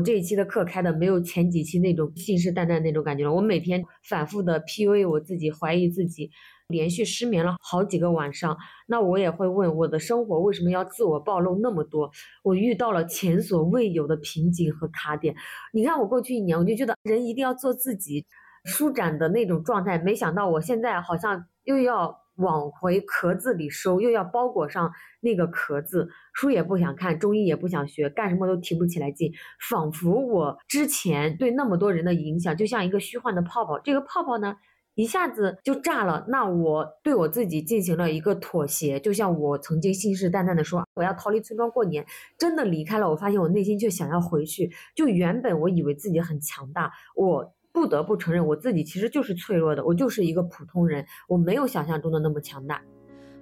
[0.00, 3.34] 我这一期的课开的没有前几期那种信誓旦旦那种感觉了。
[3.34, 6.30] 我每天反复的 PUA 我自己，怀疑自己，
[6.68, 8.56] 连续失眠了好几个晚上。
[8.86, 12.10] 那我也会问，我的生活为什么要自我暴露那么多？
[12.42, 15.34] 我遇到了前所未有的瓶颈和卡点。
[15.74, 18.24] 你看，我过去一年，我就觉得人一定要做自己，
[18.64, 19.98] 舒展的那种状态。
[19.98, 24.90] 没想到我现在好像又要往回壳子里收，又要包裹上
[25.20, 29.32] 那个壳子，书也不想看，中医也不想学，干什么都提不起来劲，
[29.68, 34.56] 仿佛我之前对那么多人的影响，就像一个虚幻的泡泡，这个泡泡呢，
[34.94, 36.24] 一下子就炸了。
[36.28, 42.04] 那我对我自己进行了一个妥协，就像我曾经信誓旦旦的说我要逃离村庄过年，
[42.38, 44.70] 真的离开了，我发现我内心却想要回去。
[44.96, 47.54] 就原本我以为自己很强大，我。
[47.80, 52.82] 不得不承认，我自己其实就是脆弱的，我就是一个普通人，我没有想象中的那么强大。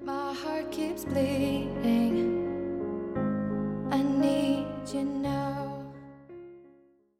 [0.06, 2.37] My heart keeps bleeding.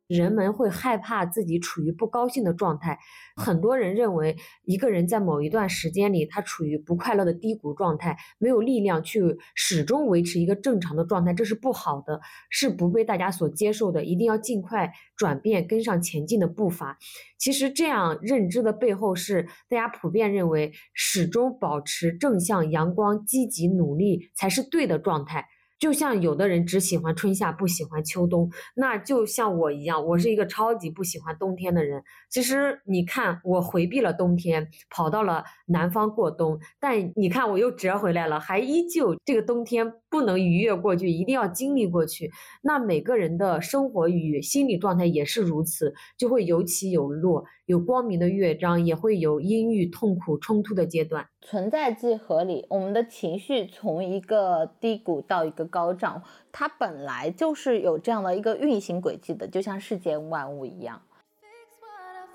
[0.09, 2.98] 人们会害怕自己处于不高兴的状态，
[3.37, 16.97] 很多人认为一个人在某一段时间里，他处于不快乐的低谷状态，没有力量去始终维持一个正常的状态，这是不好的，是不被大家所接受的，一定要尽快转变，跟上前进的步伐。
[17.37, 25.47] 其实这样认知的背后是大家普遍认为，始终保持正向、阳光、积极、努力才是对的状态。
[25.79, 32.03] 就像有的人只喜欢春夏，不喜欢秋冬，那就像我一样，我是一个超级不喜欢冬天的人。
[32.29, 42.31] 其实你看，我回避了冬天，跑到了南方过冬，但你看我又折回来了，还依旧这个冬天不能逾越过去，一定要经历过去。
[42.62, 51.29] 那每个人的生活与心理状态也是如此，就会有起有落，有光明的乐章，也会有阴郁、痛苦、冲突的阶段。
[51.43, 61.03] 存在即合理，我们的情绪从一个低谷到一个高涨，它本来就是有这样的一个运行轨迹的，就像世间万物一样。
[61.43, 62.33] Fix what I've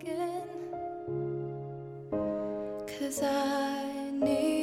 [0.00, 0.40] broken.
[2.86, 4.53] Cause I need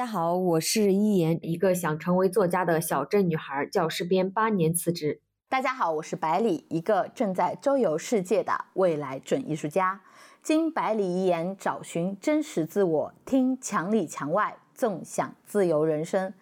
[0.00, 5.20] 大家好，我是一言，一个想成为作家的小镇女孩，教师编八年辞职。
[5.46, 10.00] 大家好，我是百里，一个正在周游世界的未来准艺术家。
[10.42, 16.32] 经百里一言找寻真实自我，听墙里墙外，纵享自由人生。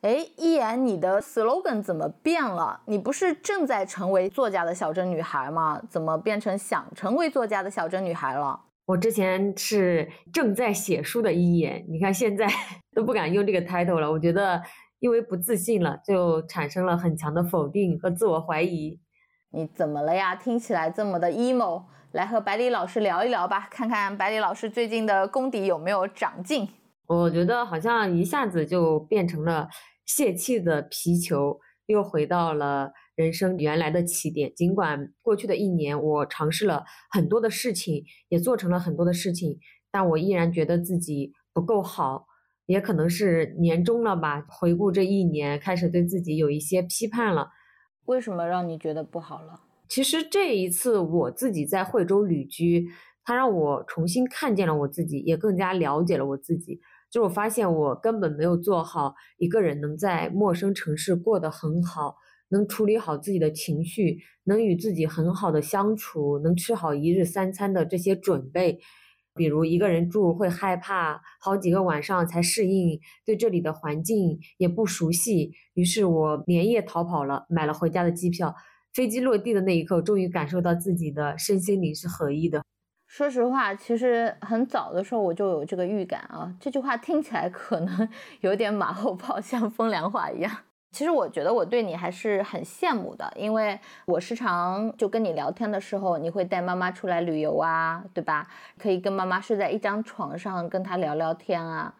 [0.00, 2.80] 哎，一言，你的 slogan 怎么变了？
[2.86, 5.82] 你不是正在成为作家的小镇女孩吗？
[5.90, 8.62] 怎么变成想成为作家的小镇女孩了？
[8.86, 12.46] 我之前是正在写书的一眼，你看现在
[12.94, 14.10] 都不敢用这个 title 了。
[14.10, 14.62] 我觉得
[15.00, 19.00] 因为不自信了，就产生了很强的否定和自我怀疑。
[19.50, 20.36] 你怎么了呀？
[20.36, 26.68] 听起来这么的 emo，来和百里老师聊一聊吧，看看百里老师最近的功底有没有长进。
[27.08, 29.68] 我觉得好像一下子就变成了
[30.04, 34.54] 泄气的皮球，又回到了人生原来的起点。
[34.54, 39.58] 尽管过去的一年，我尝试了很多的事情，也做成了很多的事情，
[39.90, 42.26] 但我依然觉得自己不够好。
[42.66, 47.50] 也可能是年终了吧，回顾这一年，开始对自己有一些批判了。
[48.06, 49.60] 为什么让你觉得不好了？
[49.88, 52.88] 其实这一次我自己在惠州旅居，
[53.22, 56.80] 它让我重新看见了我自己，也更加了解了我自己。
[57.08, 62.16] 就我发现我根本没有做好一个人能在陌生城市过得很好，
[62.48, 68.80] 能处理好自己的情绪，能与自己很好的相处，能吃好一日三餐的这些准备。
[69.34, 75.52] 比如一个人住会害怕，好几个晚上才适应，对这里的环境也不熟悉。
[75.74, 78.54] 于是我连夜逃跑了，买了回家的机票。
[78.94, 82.62] 飞机落地的那一刻，终于感受到自己的身心灵是合一的。
[83.06, 86.56] 说实话，其实很早的时候我就有这个预感啊。
[86.58, 88.08] 这句话听起来可能
[88.40, 90.50] 有点马后炮，像风凉话一样。
[90.96, 98.48] 其实我觉得我对你还是很羡慕的，因为我时常就跟你聊天的时候，你会带妈妈出来旅游啊，对吧？
[98.78, 101.94] 可以跟妈妈睡在一张床上，跟她聊聊天啊。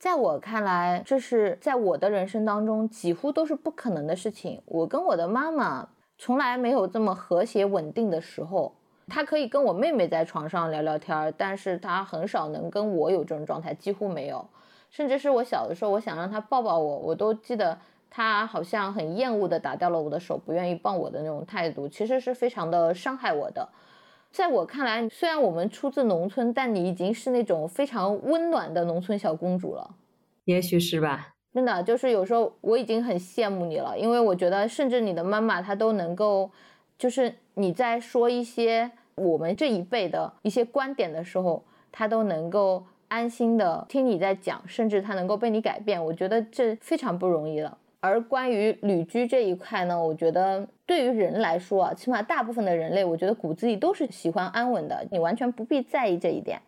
[0.00, 4.60] 在我看来，这是在我的人生当中几乎都是不可能的事情。
[4.66, 5.86] 我跟我的妈妈
[6.18, 8.74] 从来没有这么和谐稳定的时候。
[9.06, 14.44] 她可以跟我妹妹在床上聊聊天，但是她很少能跟我有这种状态，几乎没有。
[14.90, 17.78] 甚至是我小的时候，我想让她抱抱我，我都记得。
[18.10, 23.68] 他好像很厌恶的打掉了我的手，不愿意抱我的那种态度，其实是非常的伤害我的。
[24.32, 29.96] 在我看来，虽然我们出自农村，但你已经是那种非常温暖的农村小公主了。
[30.44, 31.34] 也许是吧。
[31.52, 36.50] 真的，就是有时候我已经很羡慕你了，因为我觉得，甚至你的妈妈她都能够，
[36.96, 46.04] 就是你在说一些我们这一辈的一些观点的时候，她都能够安心的听你在讲，甚至她能够被你改变。
[46.04, 47.76] 我觉得这非常不容易了。
[48.00, 56.60] 而关于旅居这一块呢，我觉得对于人来说啊，起码大部分的人类，我觉得骨子里都是喜欢安稳的，你完全不必在意这一点，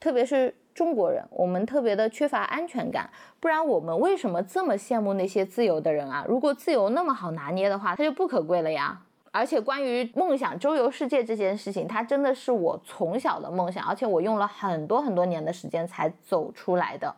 [0.00, 0.54] 特别是。
[0.76, 3.08] 中国人，我们特别的缺乏安全感，
[3.40, 6.22] 不然我们为什么这么羡慕那些自由的人啊？
[6.28, 9.00] 如果自由那么好拿捏的话，它就不可贵了呀。
[9.30, 17.16] 而且关于梦想周游世界这件事情，它真的是我从小的梦想，而且我用了很多很多年的时间才走出来的。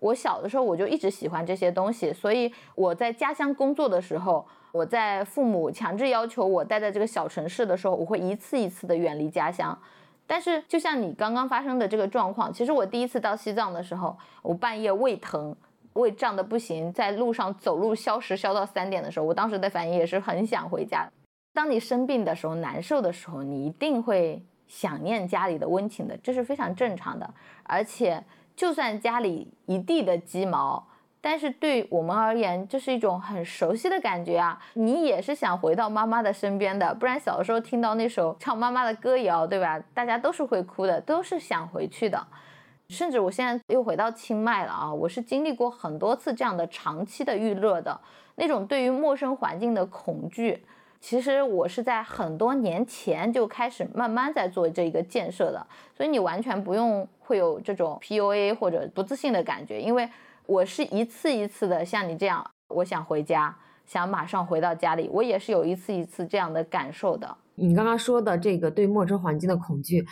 [0.00, 9.78] 我小的时候我就一直喜欢这些东西，所以我在家乡工作的时候，我在父母强制要求我待在这个小城市的时候，我会一次一次的远离家乡。
[10.26, 15.54] 但是，就像你刚刚发生的这个状况，其实我第一次到西藏的时候，我半夜胃疼，
[15.94, 21.10] 胃胀的不行，在路上走路消食消到三点的时候，我当时的反应也是很想回家。
[21.52, 27.28] 当你生病的时候，难受的时候，你一定会想念家里的温情的，这是非常正常的。
[27.64, 28.22] 而且，
[28.60, 30.86] 就算家里一地的鸡毛。
[31.22, 34.60] 但是对我们而言，这是一种很熟悉的感觉啊！
[34.74, 39.82] 你也是想回到妈妈的身边的，不然小时候听到那首唱妈妈的歌谣，对吧？
[39.94, 42.26] 大家都是会哭的，都是想回去的。
[42.88, 44.92] 甚至我现在又回到清迈了啊！
[44.92, 47.98] 我是经历过很多次这样的长期的预热的
[48.34, 50.66] 那种对于陌生环境的恐惧。
[51.00, 55.66] 其实我是在很多年前就开始慢慢在做这一个建设的，
[55.96, 60.08] 所以你完全不用会有这种 PUA 或者不自信的感觉，因为。
[60.46, 63.56] 我是一次一次的像你这样，我想回家，
[63.86, 67.36] 想马上回到家里，我也是有一次一次这样的感受的。
[67.54, 70.04] 你刚刚说的这个对陌生环境的恐惧，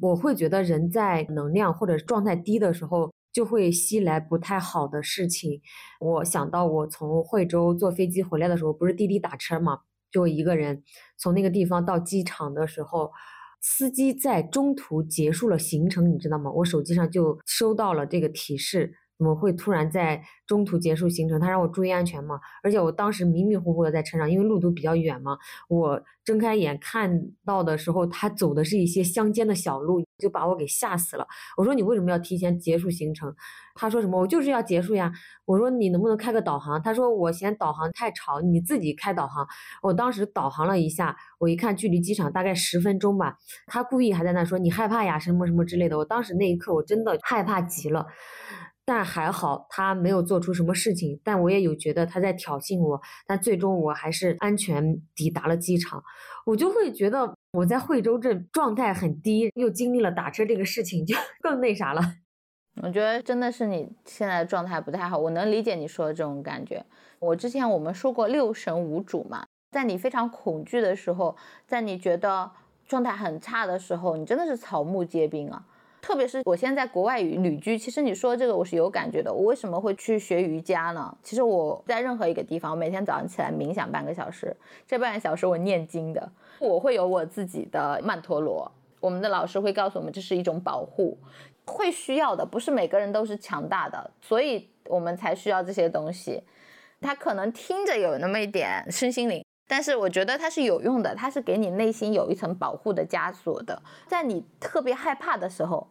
[0.00, 5.60] 我会觉得人在能量或者状态低的时候，就会吸来不太好的事情。
[6.00, 9.80] 我想到我从惠州坐飞机回来的时候，不是滴滴打车嘛，
[10.12, 10.84] 就一个人
[11.16, 13.10] 从那个地方到机场的时候，
[13.60, 16.50] 司机在中途结束了行程，你知道吗？
[16.52, 18.94] 我手机上就收到了这个提示。
[19.22, 21.38] 怎么会突然在中途结束行程？
[21.38, 22.40] 他让我注意安全嘛。
[22.60, 25.38] 而且我当时迷迷糊糊的在车上，因为路途比较远嘛。
[25.68, 31.24] 我睁开眼看到的时候，他走的是一些乡间的小路，就把我给吓死了。
[31.56, 33.32] 我说你为什么要提前结束行程？
[33.76, 34.20] 他说什么？
[34.20, 35.12] 我就是要结束呀。
[35.44, 36.82] 我说你能不能开个导航？
[36.82, 39.46] 他说我嫌导航太吵，你自己开导航。
[39.82, 43.36] 我当时导航了一下，我一看距离机场大概十分钟吧。
[43.68, 45.96] 他故意还在那说你害怕呀，什么什么之类的。
[45.96, 48.08] 我当时那一刻我真的害怕极了。
[48.84, 53.00] 但还好，他没有做出什么事情，但我也有觉得他在挑衅我。
[53.26, 56.02] 但最终我还是安全抵达了机场。
[56.44, 62.02] 我就会觉得我在惠州这状态很低，又经历了打车这个事情，就 更那啥了。
[62.82, 66.84] 我觉得真的是你现在状态不太好，我能理解你说的这种感觉。
[67.20, 71.36] 我之前我们说过六神无主嘛，在你非常恐惧的时候，
[71.68, 72.50] 在你觉得
[72.88, 75.66] 状态很差的时候，你真的是草木皆兵啊。
[76.02, 79.32] 特别是我现在在国外旅居，其实你说这个我是有感觉的。
[79.32, 81.16] 我为什么会去学瑜伽呢？
[81.22, 84.54] 其实我在任何一个地方，我每天早上起来冥想半个小时，
[84.84, 86.30] 这半个小时我念经的。
[86.58, 91.16] 我会有我自己的曼陀罗，我们的老师会告诉我们这是一种保护，
[91.64, 92.44] 会需要的。
[92.44, 96.42] 不是每个人都是强大的，所以我们才需要这些东西。
[97.00, 99.41] 它可能听着有那么一点身心灵。
[99.72, 103.82] 但是我觉得它是有用的，它是给你内心有一层保护的枷锁的。
[104.06, 105.88] 在你特别害怕的时候，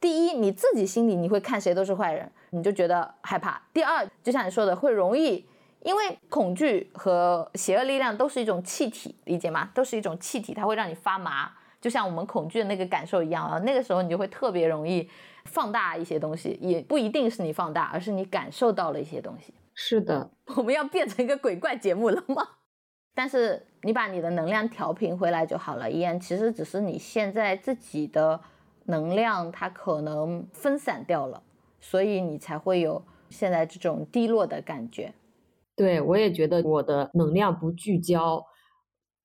[0.00, 5.44] 第一，你自己心里你会看谁都是坏人，你就觉得害怕；第二，就像你说的，会容易
[5.82, 9.68] 因为恐惧和邪恶力量都是一种气体，理解吗？
[9.74, 13.58] 都是一种气体，它会让你发麻，就像我们恐惧的那个感受一样啊。
[13.58, 15.10] 那个时候你就会特别容易
[15.46, 19.52] 放大一些东西，也不一定是你放大，而是你感受到了一些东西。
[19.74, 22.48] 是的，我们要变成一个鬼怪节目了吗？
[23.18, 28.40] 但是你把你的能量调平回来就好了，依然其实只是你现在自己的
[28.84, 31.42] 能量它可能分散掉了，
[31.80, 35.12] 所以你才会有现在这种低落的感觉。
[35.74, 38.40] 对我也觉得我的能量不聚焦。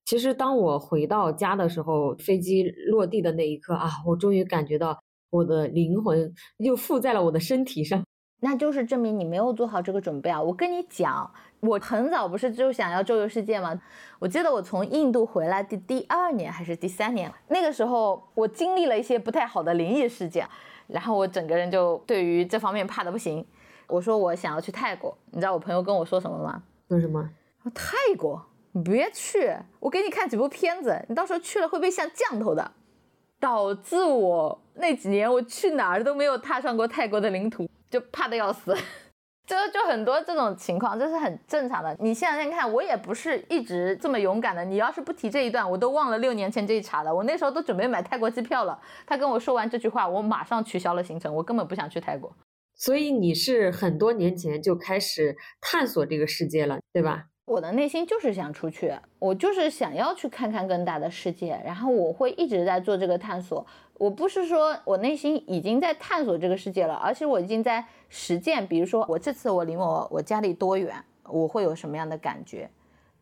[0.04, 8.02] 其实当我回到家的时候，飞机落地的那一刻啊，我终于感觉到我的灵魂又附在了我的身体上。
[8.40, 10.42] 那就是证明你没有做好这个准备啊！
[10.42, 11.32] 我跟你讲。
[11.66, 13.80] 我很早不是就想要周游世界吗？
[14.18, 20.46] 我记得我从印度回来的第二年还是第三年，那个时候我经历了一些不太好的灵异事件，
[20.86, 23.44] 然后我整个人就对于这方面怕的不行。
[23.86, 26.62] 我说我想要去泰国，你知道我朋友跟我说什么吗？
[26.88, 27.30] 说什么？
[27.74, 28.44] 泰国？
[28.72, 32.72] 你别去，我给你看几部片子，你到时候去了会被像降头的。
[33.40, 38.74] 导致我那几年我去哪儿都没有踏上过泰国的领土，就怕的要死。
[39.46, 41.94] 就就很多这种情况，这是很正常的。
[42.00, 44.64] 你现在看，我也不是一直这么勇敢的。
[44.64, 47.14] 你要是不提这一段，我都忘了六年前这一茬了。
[47.14, 48.80] 我那时候都准备买泰国机票了。
[49.06, 52.34] 他跟我说完这句话，我马上取消了行程，我根本不想去泰国。
[52.74, 57.26] 所以你是很多年前就开始探索这个世界了，对吧？
[57.46, 63.64] 我的内心就是想出去，我就是想要去看看更大的世界，然后我会一直在做这个探索。
[63.98, 68.66] 我不是说我内心已经在探索这个世界了，而且我已经在实践。
[68.66, 72.68] 比如说，我这次我离我我家里多远，我会有什么样的感觉？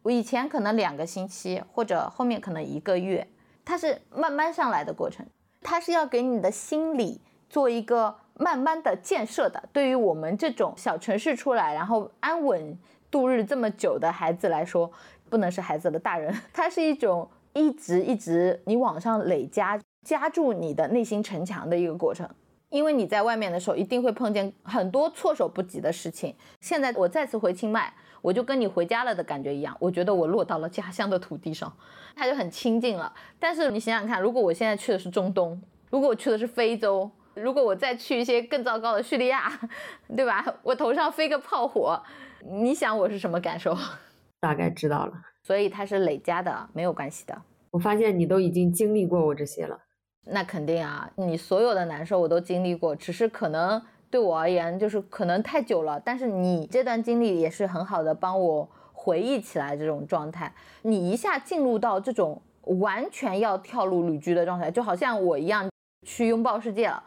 [0.02, 3.26] 我以前可能两个星期，或者后面可能一个月，
[3.64, 5.26] 它是慢慢上来的过程，
[5.61, 9.64] 它是要给你的心理做一个慢慢的建设的。
[9.73, 12.79] 对于我们这种小城市出来，然后安稳。
[13.12, 14.90] 度日这么久的孩子来说，
[15.28, 22.26] 不能是孩子的大人，它是一种一直一直你往上累加加住你的内心城墙的一个过程。
[22.71, 26.35] 因为你在外面的时候，一定会碰见很多措手不及的事情。
[26.62, 27.92] 现在我再次回清迈，
[28.23, 31.71] 我就跟你回家了的感觉一样，我觉得我落到了家乡的土地上，
[32.16, 33.12] 它就很亲近了。
[33.38, 39.52] 但是你想想看，如果我现在去的是中东，如果我去的是非洲，如果我再去一些更糟糕的叙利亚，
[40.16, 40.42] 对吧？
[40.62, 42.02] 我头上飞个炮火。
[42.45, 43.77] 你想我是什么感受？
[44.41, 45.13] 大概知道了，
[45.45, 47.43] 所以它是累加的，没有关系的。
[47.71, 49.79] 我发现你都已经经历过我这些了，
[50.27, 53.81] 那肯定啊，你所有的难受我都经历过，只是可能
[54.11, 60.53] 对我而言就是可能太久了，但是你这段经历也是很好的帮我回忆起来这种状态。
[60.83, 65.71] 你一下进入到这种完全要跳入旅居的状态，就好像我一样
[66.05, 67.03] 去拥抱世界了。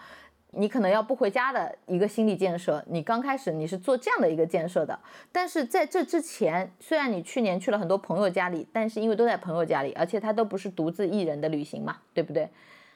[0.57, 4.97] 你可能要不回家的一个心理建设，你刚开始你是做这样的一个建设的，
[5.31, 12.49] 但是在这之前，虽然你去年去了很多朋友家里，但是因为都在朋友家里，而且他都不是独自一人的旅行嘛，对不对？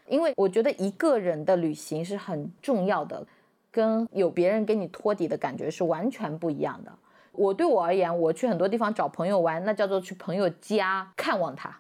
[0.08, 3.26] 因为我觉得一个人的旅行是很重要的，
[3.70, 6.92] 跟有别人给你托底的感觉是完全不一样的。
[7.34, 11.78] 我对我而言，我去很多地方找朋友玩，那叫做去朋友家看望他。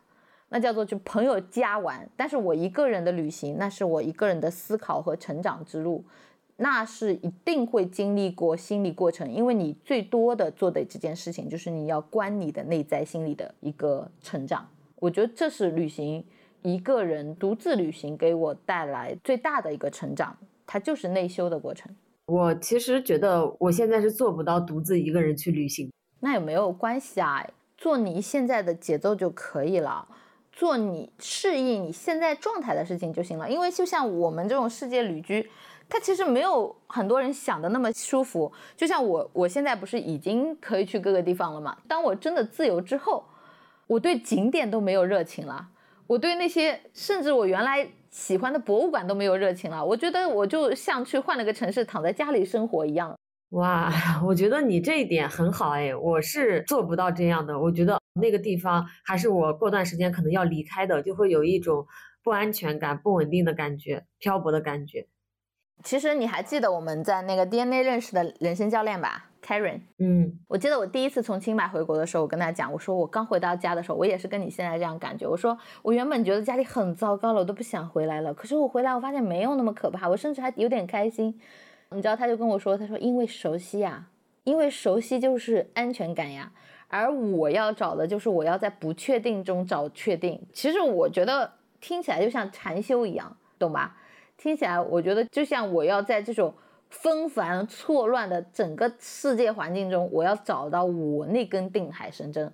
[0.50, 6.04] 那叫做去朋友家玩，但是我一个人的旅行，那是我一个人的思考和成长之路，
[6.58, 14.68] 那是一定会经历过心理过程，因为你最多的做的这件事情就是你要关你的内在心理的一个成长。
[14.96, 16.26] 我觉得这是旅行
[16.64, 21.90] 一个人独自旅行给我带来最大的一个成长，它就是内修的过程。
[22.26, 30.08] 我其实觉得我现在是做不到独自一个人去旅行，那也没有关系啊，做你现在的节奏就可以了。
[30.60, 35.50] 做你适应你现在状态的事情就行了，因为就像我们这种世界旅居，
[35.88, 38.52] 它其实没有很多人想的那么舒服。
[38.76, 41.78] 就像我，我现在不是已经可以去各个地方了吗？
[41.88, 43.24] 当我真的自由之后，
[43.88, 45.70] 我对景点都没有热情了，
[46.08, 49.86] 我对那些甚至我原来喜欢的博物馆都没有热情了。
[49.86, 53.18] 我觉得我就像去换了个城市，躺在家里生活一样。
[53.50, 53.92] 哇，
[54.26, 57.60] 我觉得你这一点很好哎，我是做不到这样的。
[57.60, 61.86] 我觉得那个地方还是我过段时间可能要离开的，就会有一种
[62.24, 65.08] 不安全感、不稳定的感觉、漂泊的感觉。
[65.84, 69.80] 其实你还记得我们在那个 DNA 认识的人生教练吧，Karen？
[69.98, 75.26] 嗯，我记得我第一次从清迈回国的时候，我跟他讲，我说我刚回到家的时候，我也是跟你现在这样感觉。
[75.26, 78.34] 我说我原本觉得家里很糟糕了，我都不想回来了。
[78.34, 81.40] 可是我回来，我发现没有那么可怕，我甚至还有点开心。
[81.96, 84.08] 你知道，他就跟我说：“他说，因为熟悉呀，
[84.44, 86.52] 因为熟悉就是安全感呀。
[86.88, 90.40] 而我要找的就是我要在不确定中找确定。
[90.54, 93.98] 其实我觉得听起来就像禅修一样，懂吧？
[94.38, 96.54] 听起来我觉得就像我要在这种
[96.90, 102.54] 纷繁错乱的整个世界环境中，我要找到我那根定海神针。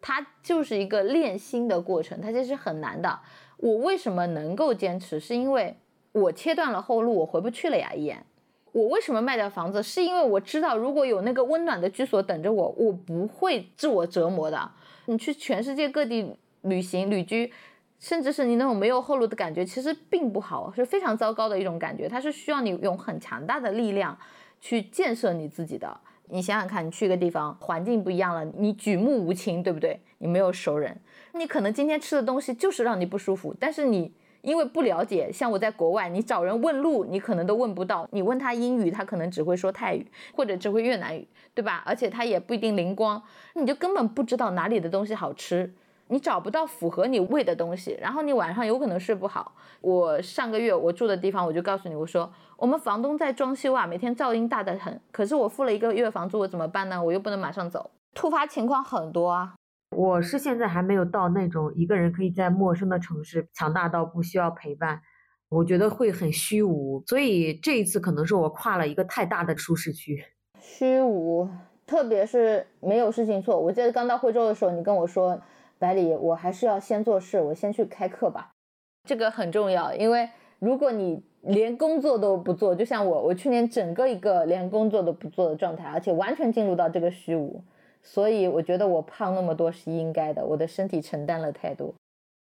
[0.00, 3.18] 它就是一个练心的过程，它其实很难的。
[3.56, 5.18] 我为什么能够坚持？
[5.18, 5.76] 是因为
[6.12, 8.24] 我切断了后路，我回不去了呀，一眼。”
[8.78, 9.82] 我为什么卖掉房子？
[9.82, 14.70] 是因为我知道，如果有那个温暖的居所等着我，我不会自我折磨的。
[15.06, 17.52] 你去全世界各地旅行、旅居，
[17.98, 22.08] 甚至是你那种没有后路的感觉，其实并不好，是非常糟糕的一种感觉。
[22.08, 24.16] 它是需要你用很强大的力量
[24.60, 26.00] 去建设你自己的。
[26.26, 29.98] 你想想看，你去一个地方，环境不一样了，你举目无亲，对不对？
[30.18, 30.96] 你没有熟人，
[31.32, 34.12] 你可能今天吃的东西就是让你不舒服，但是你。
[34.42, 38.06] 因为不了解，像我在国外，你找人问路，你可能都问不到。
[38.12, 41.82] 你问他英语，他可能只会说泰语，或者只会越南语，对吧？
[41.84, 43.22] 而且他也不一定灵光，
[43.54, 45.72] 你就根本不知道哪里的东西好吃，
[46.08, 49.52] 你找不到符合你胃的东西，然后你晚上有可能睡不好。
[49.80, 57.02] 我上个月我住的地方，我就告诉你，我说我们房东在装修啊，每天噪音大得很，可是我付了一个月房租，我怎么办呢？
[57.02, 59.54] 我又不能马上走，突发情况很多啊。
[59.96, 65.00] 我是现在还没有到那种一个人可以在陌生的城市强大到不需要陪伴，
[65.48, 67.02] 我觉得会很虚无。
[67.06, 70.24] 所以这一次可能是我跨了一个太大的舒适区。
[70.60, 71.48] 虚无，
[71.86, 73.58] 特别是没有事情做。
[73.58, 75.40] 我记得刚到惠州的时候，你跟我说，
[75.78, 78.52] 百里，我还是要先做事，我先去开课吧。
[79.04, 80.28] 这个很重要，因为
[80.58, 87.64] 如果你连工作都不做，就像我，我去年整个一个连工作都不做的状态，而且完全进入到这个虚无，
[88.02, 91.94] 所以我觉得我胖那么多是应该的，我的身体承担了太多，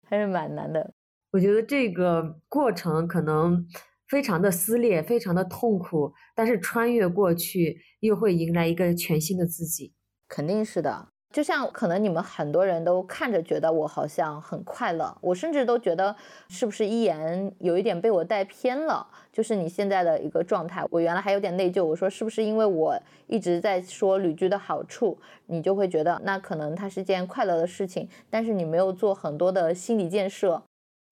[0.08, 0.94] 还是蛮难的。
[1.32, 3.66] 我觉得这个过程可能
[4.08, 9.94] 非常的撕裂，非常的痛苦，但是穿越过去又会迎来一个全新的自己，
[10.28, 11.10] 肯定是的。
[11.38, 16.16] 就像可能你们很多人都看着觉得我好像很快乐，我甚至都觉得
[16.50, 20.84] 是不是一言有一点被我带偏了，就是你现在的一个状态。
[20.90, 25.16] 我原来还有点内疚，我说是不是因为我一直在说旅居的好处，
[25.46, 30.60] 你就会觉得那可能它是件快乐的事情，但是你没有做很多的心理建设。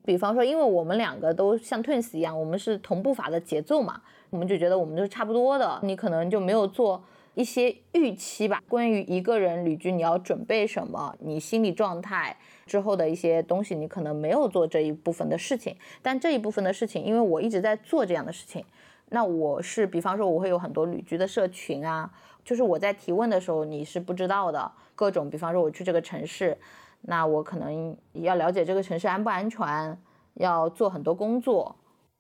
[0.04, 4.02] 比方说，因为我们两个都像 twins 一样，我们是同步法的节奏嘛，
[4.32, 7.04] 我们就觉得我们都是差不多的，你可能就没有做。
[7.36, 15.76] 一些预期吧，关于一个人旅居你要准备什么，你心理状态之后的一些东西，你可能没有做这一部分的事情。
[16.02, 18.66] 但这一部分的事情，因为我一直在做这样的事情，
[19.10, 22.10] 那我是比方说我会有很多旅居的社群啊，
[22.44, 26.58] 就是我在提问的时候你是不知道的各种，比方说我去这个城市，
[27.02, 29.98] 那我可能要了解这个城市安不安全，
[30.36, 31.76] 要做很多工作，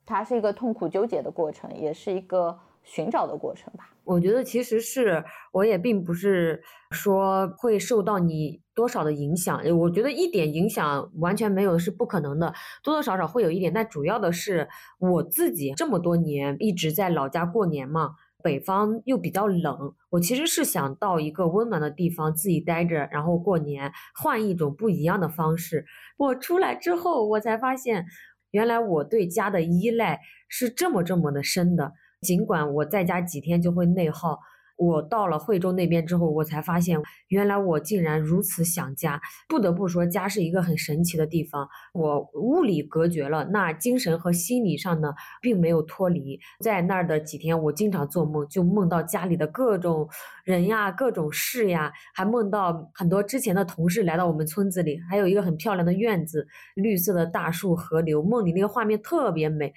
[0.05, 3.89] 它是一个痛苦纠结的过程，也是一个寻找的过程吧。
[4.05, 6.61] 我觉得其实是我也并不是
[6.91, 13.73] 说会受到你多少的影响，我觉得一点影响完全没有是不可能的，多多少少会有一点。
[13.73, 18.11] 但主要的是我自己这么多年一直在老家过年嘛，
[18.43, 25.85] 北方又比较冷，我其实是想到一个温暖的地方自己待着，然后过年，换一种不一样的方式。
[26.17, 28.05] 我出来之后，我才发现，
[28.51, 31.93] 原来我对家的依赖是这么这么的深的。
[32.21, 34.39] 尽管我在家几天就会内耗，
[34.77, 39.21] 我到了惠州那边之后，我才发现原来我竟然如此想家。
[39.47, 41.69] 不得不说，家是一个很神奇的地方。
[41.93, 46.37] 我物理隔绝了，那精神和心理上呢，并没有脱离。
[46.59, 50.09] 在那儿的几天，我经常做梦，就梦到家里的各种
[50.43, 59.73] 人呀、各种事呀，还梦到很多之前的同事来到我们村子里，还有一个很漂亮的院子，绿色的大树、河流，梦里那个画面特别美。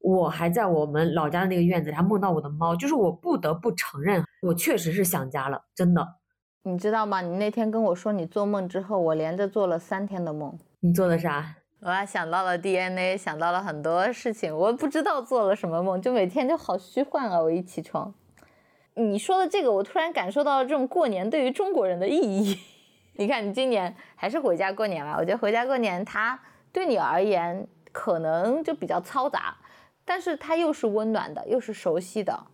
[0.00, 2.74] 我还在我们老家的那个院子里，还梦到我的猫。
[2.74, 6.06] 就是我不得不承认，我确实是想家了，真的。
[6.62, 7.20] 你知道吗？
[7.20, 10.58] 你那天跟我说你做梦之后，我连着做了三天的梦。
[10.80, 11.56] 你做的啥？
[11.80, 14.54] 我还想到了 DNA，想到了很多事情。
[14.56, 17.40] 我不知道做了什么梦，就每天就好虚幻啊！
[17.40, 18.12] 我一起床，
[18.94, 22.58] 你说的这个，我突然感受到了这种过年对于中国人的意义。
[23.14, 25.16] 你看，你今年还是回家过年吧。
[25.18, 26.38] 我觉得回家过年，它
[26.72, 29.56] 对你而言可能就比较嘈杂。
[30.08, 32.46] 但是它又是温暖的，又是熟悉的，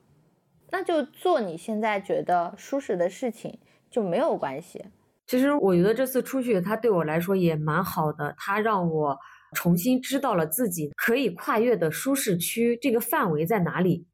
[0.72, 3.56] 那就做你现在觉得舒适的事情
[3.88, 4.84] 就没有关系。
[5.28, 9.16] 其实我觉得这次出去，它对我来说也蛮好的，它让我
[9.52, 14.08] 重新知道了自己可以跨越的舒适区这个范围在哪里。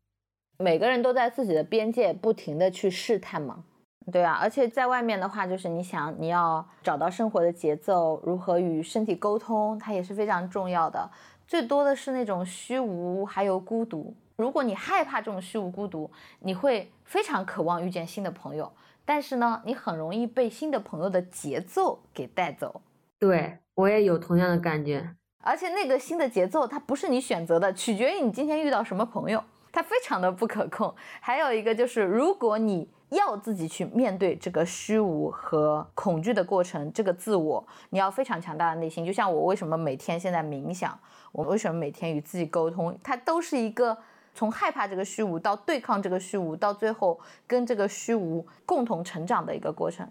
[0.59, 3.65] 每个人都在自己的边界不停的去试探嘛，
[4.13, 11.11] 对啊，而且在外面的话，就是你想你要找到生活的节奏，如何与身体沟通，它也是非常重要的。
[11.51, 14.15] 最多的是那种虚无，还有孤独。
[14.37, 16.09] 如果你害怕这种虚无孤独，
[16.39, 18.73] 你会非常渴望遇见新的朋友，
[19.05, 22.83] 但是呢，你很容易被新的朋友的节奏给带走。
[23.19, 30.95] 对我也有同样的感觉，而且那个新的节奏它不是你选择的，取决于你今天遇到什么朋友，它非常的不可控。
[31.21, 39.05] 还有一个就是，如果你要自己去面对这个虚无和恐惧的过程，这个自我，你要非常强大的内心。
[39.05, 40.99] 就像我为什么每天现在冥想，
[41.33, 43.97] 我为什么每天与自己沟通，它都是一个
[44.35, 50.09] 从害怕这个虚无到对抗这个虚无，到最后跟这个虚无共同成长的一个过程。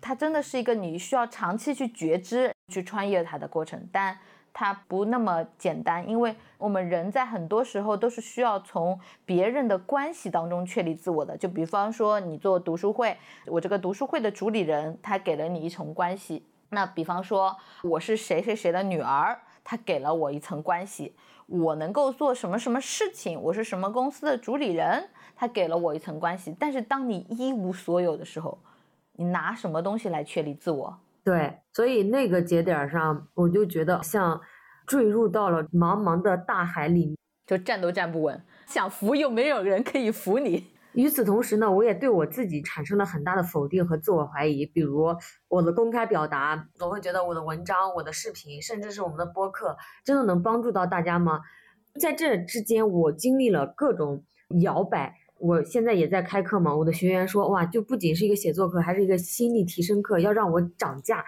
[0.00, 4.18] 它真的是一个你需要长期去觉知、去穿越它的过程，但。
[4.52, 11.36] 它不那么简单，因为我们人在很多时候都是需要从别人的关系当中确立自我的。
[11.36, 16.46] 就比方说，你做读书会，我这个读书会的主理人，他给了你一层关系。
[16.68, 21.14] 那比方说，我是谁谁谁的女儿，他给了我一层关系。
[21.46, 26.54] 我能够做什么什么事情，我是什么公司的主理人，他给了我一层关系。
[26.58, 28.58] 但是当你一无所有的时候，
[29.14, 30.98] 你拿什么东西来确立自我？
[31.24, 34.40] 对，所以那个节点上，我就觉得像
[34.86, 40.72] 坠入到了茫茫的大海里，就站都站不稳，想扶又没有人可以扶你。
[40.94, 44.66] 与此同时呢，我也对我自己产生了很大的否定和自我怀疑。
[44.66, 45.16] 比如
[45.48, 51.40] 我的公开表达，我会觉得我的文章、我的视频，甚至是我们的播客，真的能帮助到大家吗？
[51.98, 54.24] 在这之间，我经历了各种
[54.60, 55.21] 摇摆。
[55.42, 61.24] 我现在也在开课嘛，我的学员说，哇，就不仅是一个写作课，还是一个心理提升课，要让我涨价。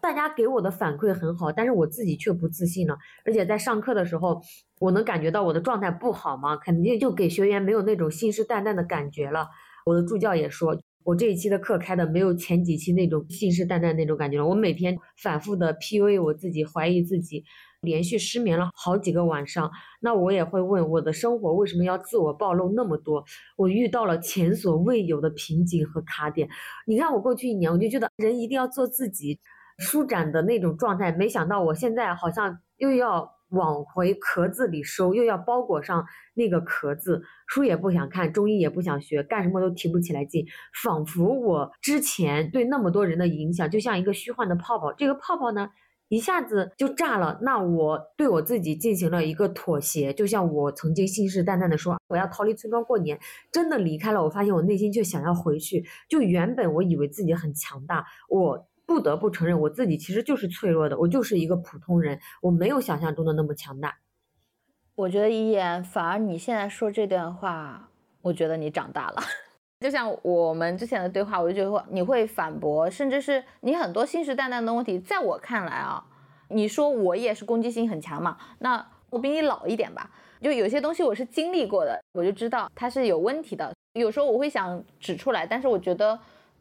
[0.00, 2.96] 大家给我的反馈很好，但是我自己却不自信了。
[3.26, 4.40] 而且在上课的时候，
[4.80, 9.46] 我能感觉到我的状态不好嘛，肯定就给学员没有那种信誓旦旦的感觉了。
[9.84, 10.74] 我的助教也说。
[11.04, 14.46] 我这一期的课开的没有前几期那种信誓旦旦那种感觉了。
[14.46, 17.44] 我每天反复的 PUA 我自己，怀疑自己，
[17.82, 19.70] 连续失眠了好几个晚上。
[20.00, 23.24] 那我也会问我的生活为什么要自我暴露那么多？
[23.56, 26.48] 我遇到了前所未有的瓶颈和卡点。
[26.86, 29.38] 你看我过去一年，我就觉得人一定要做自己，
[29.78, 31.12] 舒展的那种状态。
[31.12, 33.34] 没想到我现在好像又要。
[33.52, 40.44] 往回壳子里收，又要包裹上那个壳子，书也不想看，中医也不想学，干什么都提不起来劲，
[40.82, 45.70] 仿佛我之前对那么多人的影响，就像一个虚幻的泡泡，这个泡泡呢，
[46.08, 47.38] 一下子就炸了。
[47.42, 53.18] 那我对我自己进行了一个妥协，就像我曾经信誓旦旦的说，我要逃离村庄过年，
[53.52, 55.84] 真的离开了，我发现我内心却想要回去。
[56.08, 58.68] 就原本我以为自己很强大，我。
[58.88, 63.98] 不得不承认，我自己其实就是脆弱的，我就是一个普通人，我没有想象中的那么强大。
[64.94, 67.90] 我觉得一言，反而你现在说这段话，
[68.22, 69.16] 我觉得你长大了。
[69.80, 76.04] 就像我们之前的对话，我就觉得你会反驳，甚至是你很多信誓旦旦的问题，在我看来啊，
[76.48, 80.10] 你说我也是攻击性很强嘛，那我比你老一点吧，
[80.40, 83.72] 就有些东西我是经历过的，我就知道它是有问题的。
[83.92, 86.18] 有时候我会想指出来，但是我觉得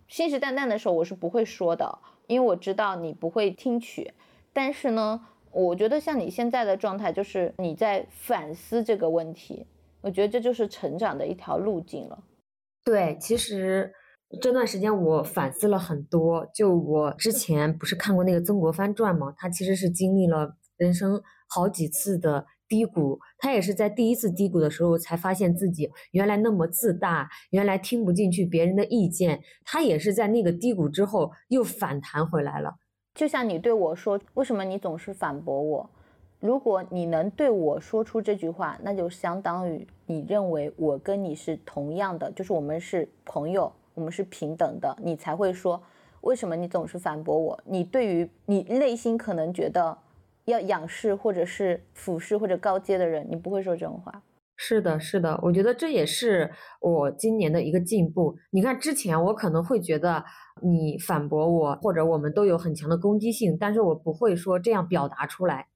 [0.08, 2.00] 信誓旦旦的时候，我是不会说的。
[2.28, 4.14] 因为我知道你不会听取，
[4.52, 9.66] 但是呢，我觉得像你现在的状态，就是你在反思这个问题，
[10.02, 12.20] 我觉得这就是成长的一条路径了。
[12.88, 13.92] 对，其实
[14.42, 16.50] 这段时间我反思了很多。
[16.56, 19.34] 就我之前不是看过那个曾国藩传吗？
[19.36, 22.46] 他其实是经历了人生好几次的。
[22.70, 29.42] 低谷，他也是在第一次低谷的时候才发现自己原来那么自大，原来听不进去别人的意见。
[29.64, 32.76] 他也是在那个低谷之后又反弹回来了。
[33.14, 35.90] 就像你对我说：“为什么你总是反驳我？”
[36.40, 45.82] 如果你能对我说出这句话，那就相当于你认为我跟你是同样的，就是我们是朋友，我们是平等的，你才会说
[46.22, 49.98] ：“为什么你总是反驳我？”你对于你内心可能觉得。
[50.48, 54.24] 要仰视或者是俯视或者高阶的人，你不会说这种话。
[54.56, 58.34] 是的，是的，我觉得这也是我今年的一个进步。
[58.52, 60.24] 你看，之前我可能会觉得
[60.62, 65.68] 你反驳我，或者我们都有很强的攻击性，但是我不会说这样表达出来。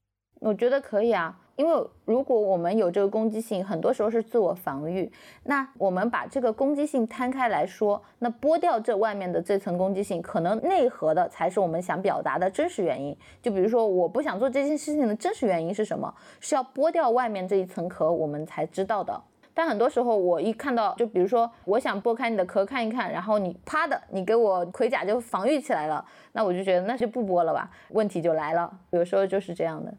[0.41, 1.37] 我觉得可以啊。
[1.57, 5.11] 因为如果我们有这个攻击性，很多时候是自我防御。
[5.43, 13.15] 那我们把这个攻击性摊开来说，那剥掉这外面的这层攻击性，可能内核的才是我们想表达的真实原因。
[13.43, 16.11] 就比如说，我不想做这件事情的真实原因是什么？
[16.39, 19.21] 是要剥掉外面这一层壳，我们才知道的。
[19.53, 28.71] 但很多时候，我一看到，就比如说，我想剥开你的壳看一看，然后你啪的，你给我盔甲就防御起来了，那我就觉得那就不剥了吧，问题就来了。
[28.91, 29.93] 有时候就是这样的。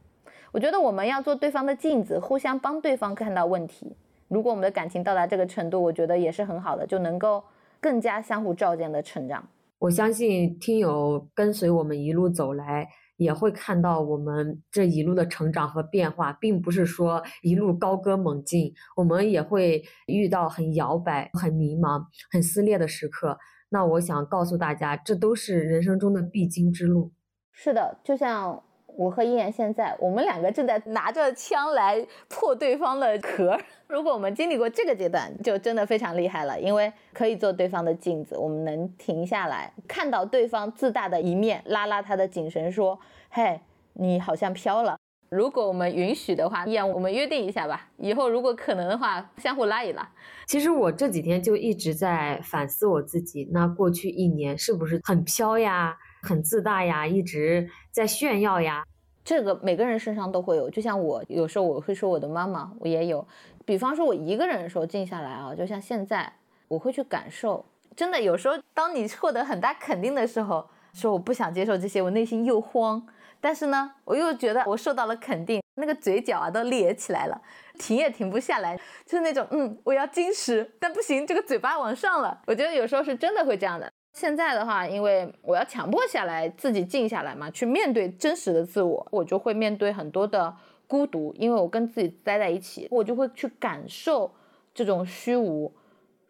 [0.52, 3.96] 我觉得我们要做对方的镜子，互相帮对方看到问题。
[4.28, 7.42] 如果我们的感情到达这个程度，我觉得也是很好的，就能够
[7.80, 9.48] 更加相互照见的成长。
[9.78, 12.86] 我相信听友跟随我们一路走来，
[13.16, 23.38] 也会看到我们这一路的成长和变化，并不是说一路高歌猛进，我们也会遇到很摇摆、很迷茫、很撕裂的时刻。
[23.70, 27.10] 那我想告诉大家，这都是人生中的必经之路。
[27.52, 28.62] 是的，就像。
[28.96, 33.58] 我和依言现在，我们两个正在拿着枪来破对方的壳。
[33.88, 42.98] 如果我们经历过这个阶段，就真的非常厉害了，因为可以做对方的镜子，我们能停下来看到对方自大的一面，拉拉他的颈绳，说
[43.30, 43.60] ：“嘿，
[43.94, 44.96] 你好像飘了。”
[45.30, 50.06] 如果我们允许的话，依言，我们约定一下吧，以后如果可能的话，相互拉一拉。
[50.46, 55.96] 其实我这几天就一直在反思我自己，那过去一年是不是很飘呀？
[56.22, 58.84] 很自大呀，一直在炫耀呀。
[59.24, 63.26] 这个每个人身上都会有，就像我有时候我会说我的妈妈，我也有。
[63.64, 66.32] 比方说，我一个人的时候静下来啊，就像现在，
[66.66, 67.64] 我会去感受。
[67.94, 73.06] 真的，有时候当你获得很大肯定的时候，说我不想接受这些，我内心又慌。
[73.40, 77.40] 但是呢，我又觉得我受到了肯定，那个嘴角啊都咧起来了，
[77.78, 82.40] 停也停不下来，就是那种嗯，我要矜持，但不行，这个嘴巴往上了。
[82.46, 83.92] 我觉得有时候是真的会这样的。
[84.12, 90.54] 现在的话，因为我要强迫下来，自己静下来嘛，去面对真实的自我，我就会面对很多的
[90.86, 94.30] 孤独，因为我跟自己待在一起，我就会去感受
[94.74, 95.72] 这种虚无。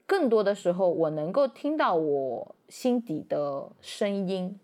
[0.06, 4.58] 更多的时候，我能够听到我心底的声音。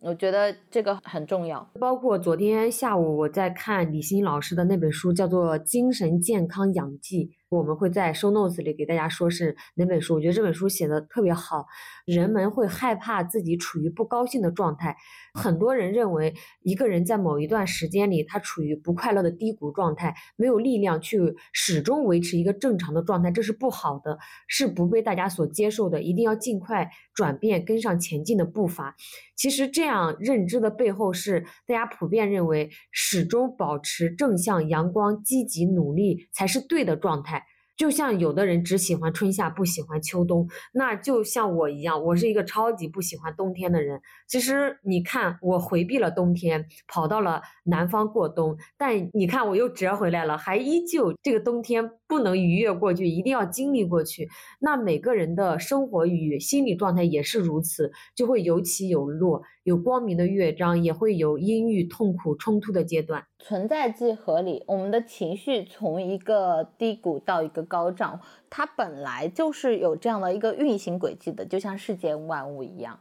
[0.00, 1.68] 我觉得这个很重要。
[1.80, 7.26] 包括昨天下午我在看李欣老师的那本书，叫做《精神健康养记》。
[7.50, 11.66] 我们会在 show notes 里给大家说是哪本书，我觉得这本书写的特别好。
[12.04, 14.96] 人们会害怕自己处于不高兴的状态，
[15.32, 21.18] 很多人认为一个人在某一段时间里，他处于不快乐的低谷状态，没有力量去
[21.52, 28.94] 始终维持一个正常的状态，这是不好的，是不被大家所接受的，一定要尽快转变，跟上前进的步伐。
[29.36, 37.37] 其实这样认知的背后是大家普遍认为，始终保持正向、阳光、积极、努力才是对的状态。
[37.78, 44.02] 就像有的人只喜欢春夏，不喜欢秋冬，那就像我一样，我是一个超级不喜欢冬天的人。
[44.26, 54.28] 其实你看，我回避了冬天，跑到了南方过冬，但你看我又折回来了，还依旧这个冬天不能逾越过去，一定要经历过去。
[54.58, 63.24] 那每个人的生活与心理状态也是如此，就会有起有落，有光明的乐章，也会有阴郁、痛苦、冲突的阶段。
[63.38, 72.98] 存在即合理，我们的情绪从一个低谷到一个高涨，它本来就是有这样的一个运行轨迹的，就像世间万物一样。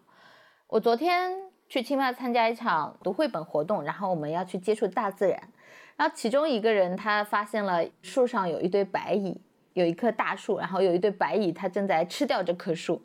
[0.68, 1.32] 我昨天
[1.70, 5.50] 去清迈参加一场读绘本活动，然后我们要去接触大自然，
[5.98, 9.42] 然后其中一个人他发现了树上有一堆白蚁，
[9.74, 13.02] 有一棵大树，然后有一堆白蚁，它正在吃掉这棵树。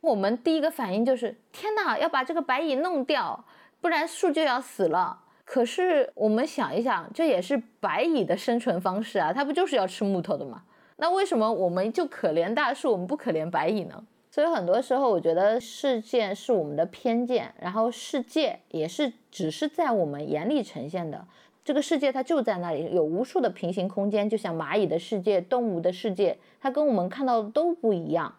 [0.00, 3.44] 我们第一个反应就是天哪，要把这个白蚁弄掉，
[3.80, 5.24] 不然树就要死了。
[5.44, 10.62] 可是我们想一想，这也是白蚁的生存方式啊，它不就是要吃木头的吗？
[10.98, 14.04] 那为什么我们就可怜大树，我们不可怜白蚁呢？
[14.30, 21.26] 所以很多时候，我觉得事件是我们的偏见，然后世界也是只是在我们眼里呈现的。
[21.68, 28.34] 这个世界它就在那里，有无数的平行空间，就像蚂蚁的世界、动物的世界，它跟我们看到的都不一样，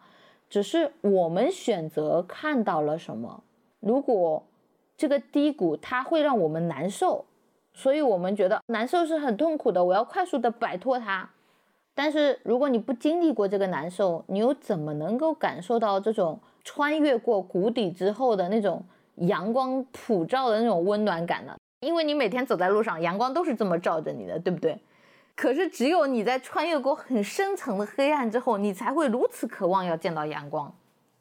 [0.48, 3.44] 只是我们选择看到了什么。
[3.78, 4.42] 如果
[4.96, 7.24] 这个低谷它会让我们难受，
[7.72, 11.30] 所以我们觉得难受是很痛苦的，我要快速的摆脱它。
[11.94, 18.82] 但是如果你不经历过这个难受，你又怎么能够感受到这种穿越过谷底之后的那种
[19.18, 21.54] 阳光普照的那种温暖感呢？
[21.80, 24.80] 因为你每天走在路上，阳光都是这么照着你的，对不对？
[25.34, 30.74] 可是只有你在穿越过很深层的黑暗之后，你才会如此渴望要见到阳光。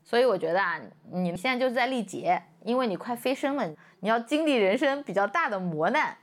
[0.03, 2.41] 所以我觉得啊，你现在就是在历劫。
[2.65, 3.65] 因为你快飞升了，
[4.01, 6.17] 你要经历人生比较大的磨难，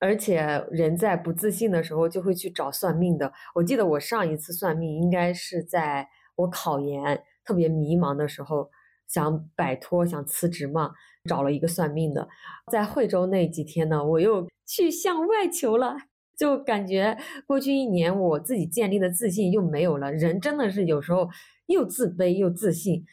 [0.00, 3.30] 而且人在不自信的时候就会去找算命的。
[3.54, 8.70] 我记得我上一次算命应该是在我考研特别迷茫的时候，
[9.06, 10.94] 想摆脱想辞职嘛，
[11.28, 12.28] 找了一个算命的。
[12.70, 15.96] 在惠州那几天呢，我又去向外求了，
[16.36, 20.12] 就感觉过去一年我自己建立的自信又没有了。
[20.12, 21.28] 人真的是有时候
[21.66, 23.04] 又自卑又自信。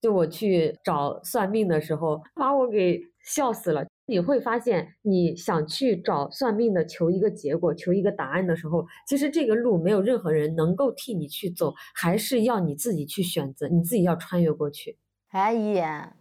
[0.00, 3.84] 就我去找算命的时候，把我给笑死了。
[4.06, 14.96] 你会发现，你想去找算命的求一个结果、求一个答案的时候，其实这个路没有任何人能够替你去走，还是要你自己去选择，你自己要穿越过去。
[15.28, 16.14] 哎，一言，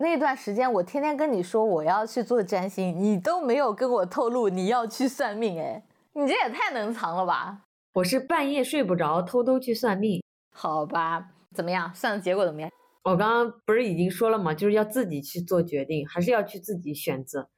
[0.00, 5.82] 那段时间我天天跟你说我要去做占星，你都没有跟我透露你要去算命，哎，
[6.12, 7.64] 你这也太能藏了吧？
[7.94, 10.22] 我是半夜睡不着，偷偷去算命。
[10.54, 11.92] 好吧，怎么样？
[11.92, 12.70] 算的结果怎么样？
[13.02, 14.54] 我刚刚不是已经说了吗？
[14.54, 17.48] 就是要自己去做决定，还是要去自己选择，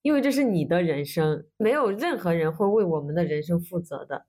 [0.00, 4.24] 因为这是你的人生，没有任何人会为我们的人生负责的。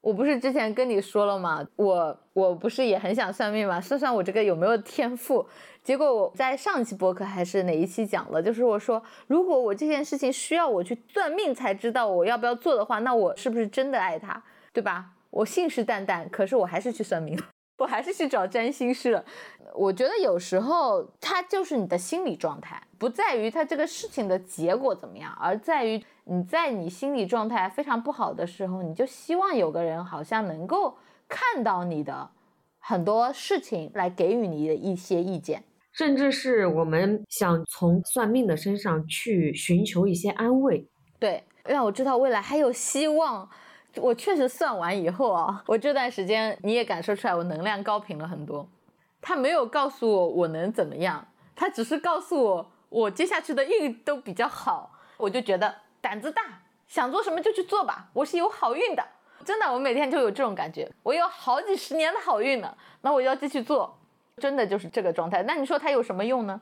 [0.00, 1.66] 我不是之前跟你说了吗？
[1.76, 3.80] 我我不是也很想算命吗？
[3.80, 5.46] 算算我这个有没有天赋？
[5.82, 14.42] 结果我在上期播客还是哪一期讲了，就是我说，如果我这件事情需要我去算命才知道我要不要做的话，那我是不是真的爱他？
[14.72, 15.06] 对吧？
[15.30, 17.44] 我信誓旦旦，可是我还是去算命了。
[17.78, 19.24] 我还是去找占星师了。
[19.74, 30.96] 我觉得有时候他就是你的心理状态，不在于他这个事情的结果怎么样，而在于你在你心理状态非常不好的时候，你就希望有个人好像能够
[31.28, 32.28] 看到你的
[32.80, 40.84] 很多事情，来给予你的一些意见，甚至是我们想从算命的身上去寻求一些安慰，
[41.18, 43.48] 对，让我知道未来还有希望。
[43.96, 48.68] 我确实算完以后啊，我这段时间你也感受出来，我能量高频了很多。
[49.20, 54.90] 他没有告诉我我能怎么样，他只是告诉我我接下去的运都比较好。
[55.16, 56.42] 我就觉得胆子大，
[56.86, 59.04] 想做什么就去做吧，我是有好运的。
[59.44, 63.98] 真的，我每天就有这种感觉，我有好几十年的好运呢，那我要继续做，
[64.36, 65.42] 真的就是这个状态。
[65.44, 66.60] 那你说它有什么用呢？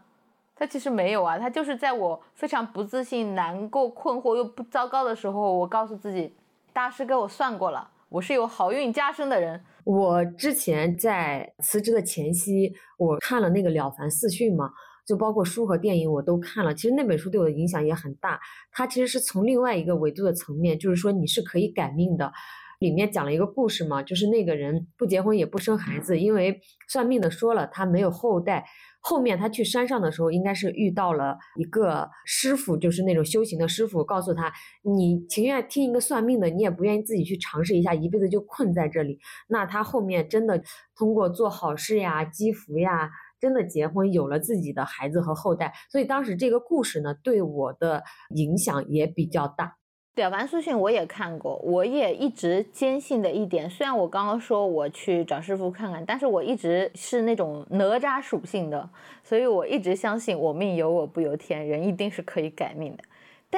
[0.54, 6.34] 它其实没有啊，它就是在我非常不自信、难过、困惑又不糟糕的时候，我告诉自己。
[6.72, 9.62] 大师给我算过了，我是有好运加身的人。
[9.84, 14.70] 我之前在辞职的前夕，我看了那个《了凡四训》嘛，
[15.06, 16.74] 就包括书和电影我都看了。
[16.74, 18.40] 其实那本书对我的影响也很大，
[18.72, 22.32] 它其实是从另外一个维度的层面，就是说你是可以改命的。
[22.78, 28.66] 里面讲了一个故事嘛，就是那个人不结婚也不生孩子，因为算命的说了他没有后代。
[29.00, 39.20] 后面他去山上的时候，应该是遇到了一个师傅，就是那种修行的师傅，告诉他，你情愿听一个算命的，你也不愿意自己去尝试一下，一辈子就困在这里。
[39.46, 40.60] 那他后面真的
[40.96, 43.08] 通过做好事呀、积福呀，
[43.40, 45.72] 真的结婚，有了自己的孩子和后代。
[45.90, 49.76] 所以当时这个故事呢，对我的影响也比较大。
[50.14, 58.88] 表白书信我也看过，我也一直坚信的一点，虽然我刚刚说我去找师傅看看，但是我一直是那种哪吒属性的，
[59.22, 63.04] 所以我一直相信我命由我不由天，人一定是可以改命的。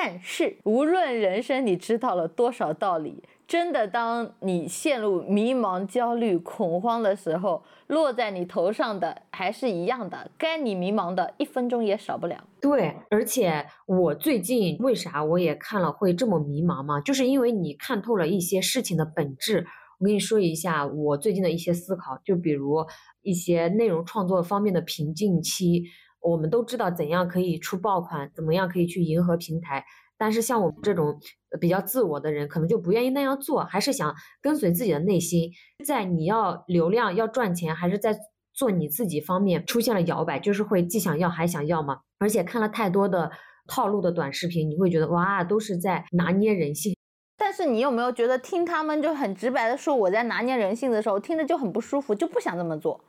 [0.00, 3.24] 但是无论人生你知道了多少道理。
[3.48, 12.44] 真的，当你陷入迷茫、焦虑、恐慌的时候，落在你头上的还是一样的，该你迷茫的一分钟也少不了。
[12.60, 17.00] 对，而且我最近为啥我也看了会这么迷茫嘛？
[17.00, 19.66] 就是因为你看透了一些事情的本质。
[19.98, 22.86] 我跟你说一下我最近的一些思考，就比如
[23.22, 25.82] 一些内容创作方面的瓶颈期，
[26.20, 29.84] 我们都知道怎样可以出爆款，怎么样可以去迎合平台。
[30.16, 31.16] 但是像我们这种
[31.60, 35.50] 比较自我的人，可能就不愿意那样做，还是想跟随自己的内心，
[35.84, 38.18] 在你要流量要赚钱，还是在
[38.52, 42.00] 做你自己方面出现了摇摆，就是会既想要还想要嘛。
[42.18, 43.30] 而且看了太多的
[43.68, 46.96] 套路的短视频，你会觉得哇，都是在拿捏人性。
[47.36, 53.00] 但是你有没有觉得听他们就很直白的说我在拿捏人性的时候，听着就很不舒服，就不想这么做，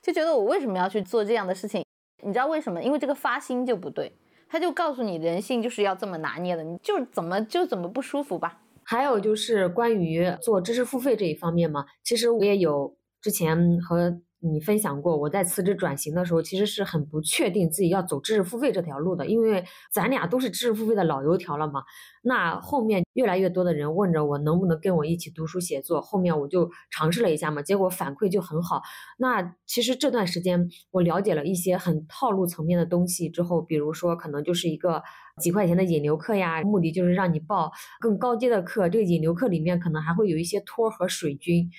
[0.00, 1.84] 就觉得我为什么要去做这样的事情？
[2.22, 2.82] 你知道为什么？
[2.82, 4.12] 因为这个发心就不对。
[4.48, 8.60] 他就告诉你，人性就是要这么拿捏的，你就怎么就怎么不舒服吧。
[8.84, 14.20] 还有就是关于做知识付费这一方面嘛，其实我也有之前和。
[14.52, 21.82] 你分享过，我在辞职转型的时候，其实是很不确定自己要走知识付费这条路的，因为咱俩都是知识付费的老油条了嘛。
[22.22, 28.82] 那后面越来越多的人问着我能不能跟我一起读书写作，后面我就尝试了一下嘛，结果反馈就很好。
[29.18, 35.02] 那其实这段时间我了解了一些很套路层面的东西之后，比如说可能就是一个
[35.40, 41.70] 几块钱的引流课呀，目的就是让你报更高阶的课，这个引流课里面可能还会有一些托和水军。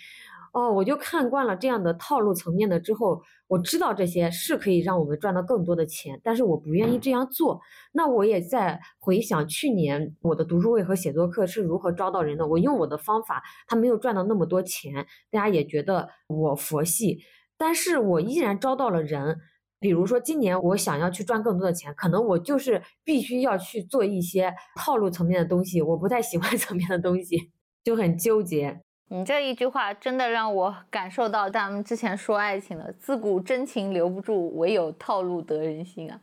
[0.58, 7.62] 哦，我就看惯了这样的套路层面的之后，我知道这些是可以让我们赚到更多的钱，但是我不愿意这样做。
[7.94, 12.48] 那我也在回想去年我的读书会和写作课是如何招到人的。
[12.48, 17.20] 我用我的方法，他没有赚到那么多钱，大家也觉得我佛系，
[17.56, 19.38] 但是我依然招到了人。
[19.80, 27.52] 比如说今年我想要去赚更多的钱，可能我就是必须要去做一些套路层面的东西，我不太喜欢 层面的东西，
[27.84, 28.82] 就很纠结。
[29.10, 36.20] 你这一句话真的让我感受到咱们之前说爱情的“自古真情留不住，唯有套路得人心”啊。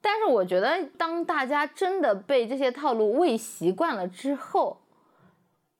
[0.00, 4.78] 但是我觉得，当大家真的被这些套路喂习惯了之后，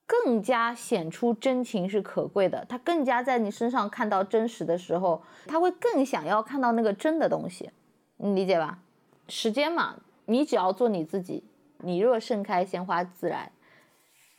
[0.05, 2.65] 更加显出真情是可贵的。
[2.69, 7.69] 他更加在你身上看到真实的时候，他会更想要看到那个真的东西。
[8.17, 8.79] 你理解吧？
[9.27, 11.43] 时间嘛，你只要做你自己，
[11.79, 13.51] 你若盛开，鲜花自然。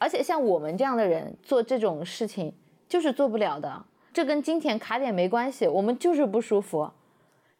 [0.00, 2.50] 而且像我们这样的人做这种事情
[2.88, 3.84] 就是做不了的，
[4.14, 6.90] 这跟金钱卡点没关系，我们就是不舒服，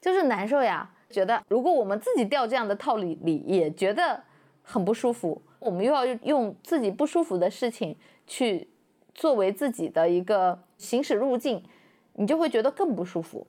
[0.00, 0.90] 就是难受呀。
[1.10, 4.22] 觉得如果我们自己掉这样的套里里，也觉得
[4.62, 7.94] 很不舒服，我们又要用自己不舒服的事情
[8.26, 8.68] 去
[9.14, 11.62] 作为自己的一个行驶路径，
[12.14, 13.46] 你就会觉得更不舒服。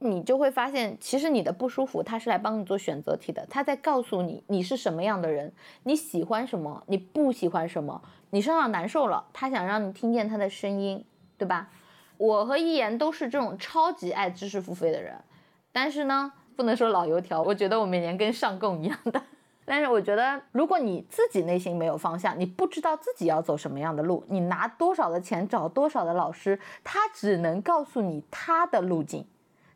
[0.00, 11.04] 你就会发现，其实你的不舒服，他是来帮你做选择题的，他在告诉你你是什么样的人，你喜欢什么，你不喜欢什么，你身上难受了，他想让你听见他的声音，
[11.36, 11.68] 对吧？
[12.16, 15.14] 我和一言都是这种超级爱知识付费的人，
[15.72, 19.22] 但是呢，不能说老油条，我觉得我每年跟上供一样的。
[19.64, 29.26] 但是我觉得，如果你自己内心没有方向，你不知道自己要走什么样的路，你拿多少的钱找多少的老师，他只能告诉你他的路径。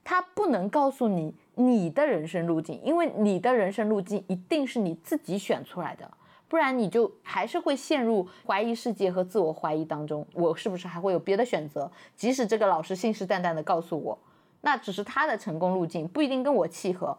[0.04, 6.10] 他不能告诉你你的人生路径，因为你的人生路径一定是你自己选出来的，
[6.52, 10.26] 不然你就还是会陷入怀疑世界和自我怀疑当中。
[10.34, 11.90] 我是不是还会有别的选择？
[12.14, 14.18] 即使这个老师信誓旦旦的告诉我，
[14.60, 17.16] 那只是他的成功路径，不一定跟我契合。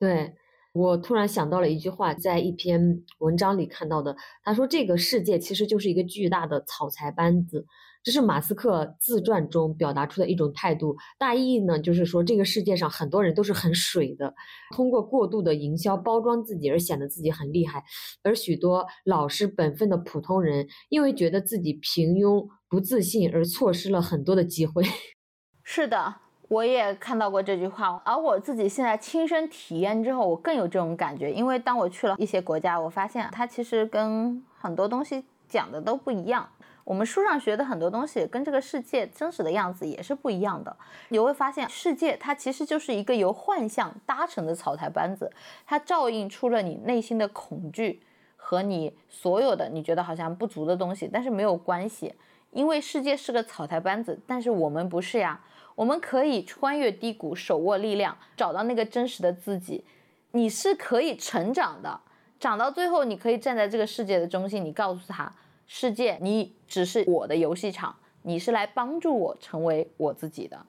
[0.00, 0.34] 对
[0.72, 7.64] 我突然想到了一句话，在一篇文章里看到的，他说这个世界其实就是一个巨大的草台班子。
[8.04, 14.34] 这是马斯克自传中表达出的一种态度，大意呢就是说，这个世界上很多人都是很水的，
[14.76, 17.82] 通过过度的营销包装自己而显得自己很厉害，
[18.22, 24.84] 而许多老实本分的普通人，因为觉得自己平庸不自信而错失了很多的机会。
[25.64, 26.16] 是的。
[26.48, 31.32] 我也看到过这句话，而我自己现在亲身体验之后，我更有这种感觉。
[31.32, 36.46] 因为当我去了一些国家，我发现它其实跟很多东西讲的都不一样。
[36.84, 40.76] 我们书上学的很多东西，跟这个世界真实的样子也是不一样的。
[41.08, 45.32] 你会发现，世界它其实就是一个由幻象搭成的草台班子，
[45.66, 48.02] 它照映出了你内心的恐惧
[48.36, 51.08] 和你所有的你觉得好像不足的东西。
[51.10, 52.14] 但是没有关系，
[52.50, 55.40] 因为世界是个草台班子，但是我们不是呀。
[55.74, 59.84] 我们可以穿越低谷，手握力量，找到那个真实的自己。
[60.30, 61.98] 你是可以成长的，
[62.38, 65.32] 长到最后，你可以站在这个世界的中心，你告诉他。
[65.66, 70.66] 世界，你只是我的游戏场，你是来帮助我成为我自己的。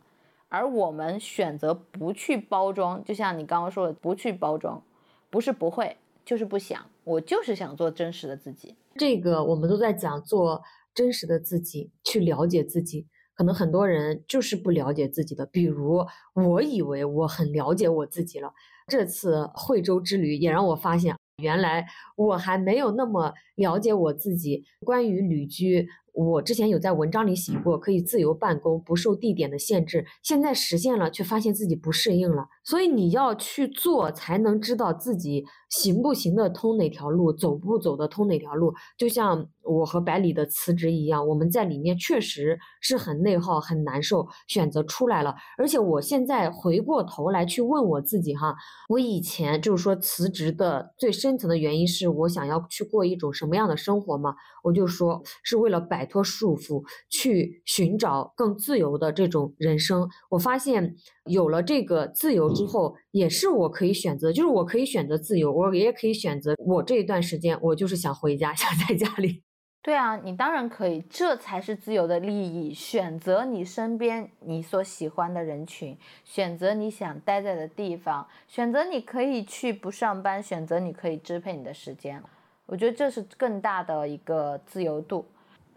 [0.48, 4.82] 而我们选择不去包装，就像你刚刚说的，不去包装，
[5.30, 6.86] 不是不会，就是不想。
[7.04, 8.76] 我就是想做真实的自己。
[8.96, 13.08] 这个我们都在讲做真实的自己，去了解自己。
[13.34, 18.54] 可能很多人就是不了解自己的，比如我以为我很了解我自己了。
[18.88, 21.18] 这次惠州之旅也让我发现。
[21.38, 24.66] 原来我还没有那么了解我自己。
[24.84, 25.88] 关于旅居。
[26.16, 30.06] 我之前有在文章里写过，可以自由办公，不受地点的限制。
[30.24, 32.48] 现在实现了，却发现自己不适应了。
[32.64, 38.74] 所以你要去做，才能知道自己行不行得通哪条路，走不走得通哪条路。
[38.98, 45.36] 就像我和百里的辞职一样，我们在里面确实是很内耗、很难受，选择出来了。
[45.58, 48.56] 而且我现在回过头来去问我自己，哈，
[48.88, 54.34] 我以前就是说辞职的最深层的原因是我想要去过一种什么样的生活嘛？
[54.64, 56.05] 我就说是为了摆。
[56.06, 60.08] 摆脱束缚，去寻找更自由的这种人生。
[60.30, 60.96] 我发现
[61.26, 66.54] 有了这个自由之后，也是我可以选择，就是我可以选择自由，我也可以选择。
[66.60, 69.42] 我这一段时间，我就是想回家， 想在家里。
[69.82, 72.72] 对啊，你当然可以，这才是自由的利益。
[72.72, 82.22] 选择你身边你所喜欢的人群，选择你想待在的地方，选择你可以去不上班，选择你可以支配你的时间。
[82.68, 85.26] 我觉得这是更大的一个自由度。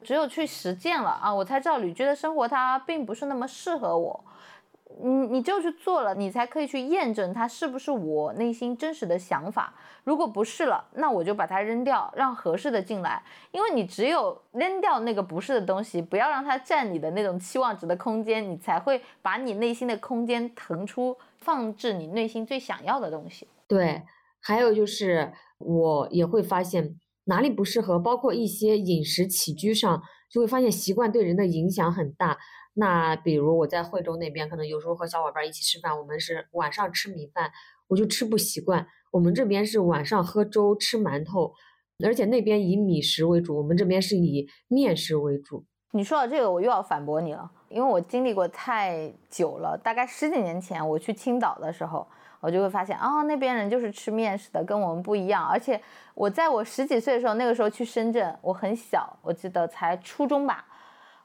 [0.02, 4.24] 只有去实践了啊，我才知道旅居的生活它并不是那么适合我。
[5.00, 9.74] 你你就去做了，你才可以去验证它是不是我内心真实的想法。
[10.02, 13.22] 如果不是了，那我就把它扔掉，让合适的进来。
[13.52, 23.46] 因为你只有扔掉那个不是的东西，不要让它占你的那种期望值的空间，你才会把你内心的空间腾出，放置你内心最想要的东西。
[23.68, 24.02] 对，
[24.40, 26.98] 还有就是我也会发现。
[27.28, 32.38] 哪里不适合，包括一些饮食起居上，就会发现习惯对人的影响很大。
[32.72, 37.50] 那比如我在惠州那边，可能有时候和小伙伴一起吃饭，我们是晚上吃米饭，
[37.88, 38.86] 我就吃不习惯。
[39.12, 41.52] 我们这边是晚上喝粥吃馒头，
[42.02, 45.66] 而且那边以米食为主，我们这边是以面食为主。
[45.92, 52.08] 你说到这个，我又要反驳你了，因为我经历过太久了，大概十几年前我去青岛的时候。
[52.40, 55.46] 我就会发现，哦，那边人就是吃面食的，跟我们不一样。
[55.46, 55.80] 而且
[56.14, 60.64] 我在我十几岁的时候，那个时候去深圳，我很小，我记得才初中吧，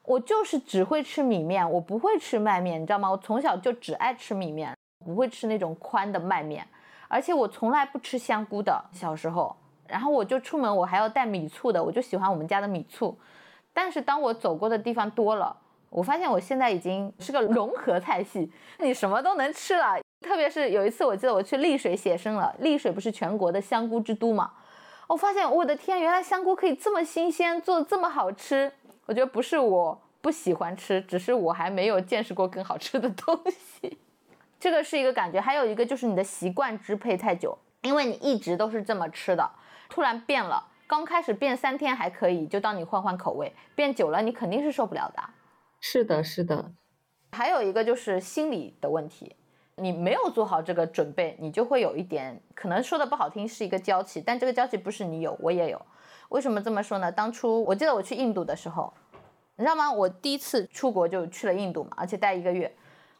[0.04, 3.10] 我就是只会吃米面，我不会吃麦面，你知道吗？
[3.10, 6.68] 我从小就只爱吃米面，不会吃那种宽的麦面，
[7.08, 8.84] 而且我从来不吃香菇的。
[8.92, 9.56] 小时候，
[9.88, 13.18] 然后我就出门，我还要带米醋的，我就喜欢我们家的米醋。
[13.72, 15.56] 但是当我走过的地方多了，
[15.90, 20.00] 我发现我现在已经是个融合菜系，你什么都能吃了。
[20.24, 22.56] 特别是有一次，我记得我去丽水写生了。
[22.60, 24.52] 丽水不是全国的香菇之都嘛？
[25.08, 28.72] 我发现我的天，原来香菇可以这么新鲜，做的这么好吃。
[29.06, 34.00] 我觉得不是我不喜欢吃，只是我还没有见识过更好吃的东西。
[34.60, 39.52] 这个是一个感觉，还有一个就是你的习惯支配太久，因为你一直都是这么吃的，
[39.90, 40.66] 突然变了。
[40.88, 45.22] 刚开始变三天还可以，就当你换换口味；变久了，你肯定是受不了的。
[45.82, 46.72] 是的，是的。
[47.32, 49.36] 还有一个就是心理的问题。
[49.76, 55.82] 你没有做好这个准备，你就会有一点可能说的不好听，是一个娇气，但这个娇气不是你有，我也有。
[56.30, 57.12] 为什么这么说呢？
[57.12, 58.94] 当初我记得我去印度的时候，
[59.56, 59.92] 你知道吗？
[59.92, 62.74] 我第一次出国就去了印度嘛，而且待一个月。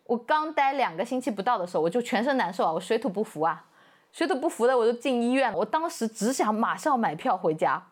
[0.06, 3.66] 我刚待两个星期不到的时候，我就全身难受啊，我水土不服啊，
[4.12, 5.58] 水土不服的我就进医院了。
[5.58, 7.84] 我当时只想马上买票回家。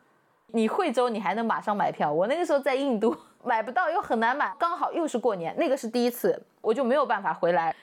[0.54, 7.74] 你惠州你还能马上买票，我那个时候在印度 买不到，又很难买，刚好又是过年，那个是第一次，我就没有办法回来。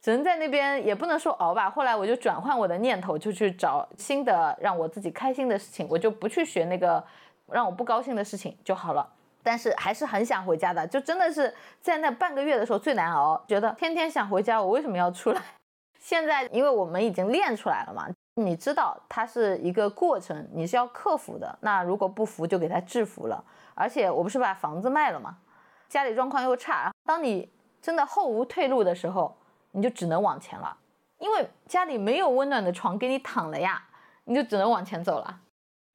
[0.00, 1.68] 只能在那边，也不能说熬吧。
[1.68, 7.02] 后来我就转换我的念头，就去找新的让我自己开心的事情，我就不去学那个
[7.50, 9.06] 让我不高兴的事情就好了。
[9.42, 15.42] 但是还是很想回家的，就真的是在那半个月的时候最难熬，觉得天天想回家，我为什么要出来？
[15.98, 21.58] 现在因为我们已经练出来了嘛，你知道它是一个过程，你是要克服的。
[21.62, 23.42] 那如果不服，就给他制服了。
[23.74, 25.38] 而且我不是把房子卖了嘛？
[25.88, 27.50] 家里状况又差，当你
[27.82, 29.36] 真的后无退路的时候。
[29.72, 30.76] 你就只能往前了，
[31.18, 33.88] 因为家里没有温暖的床给你躺了呀，
[34.24, 35.40] 你就只能往前走了。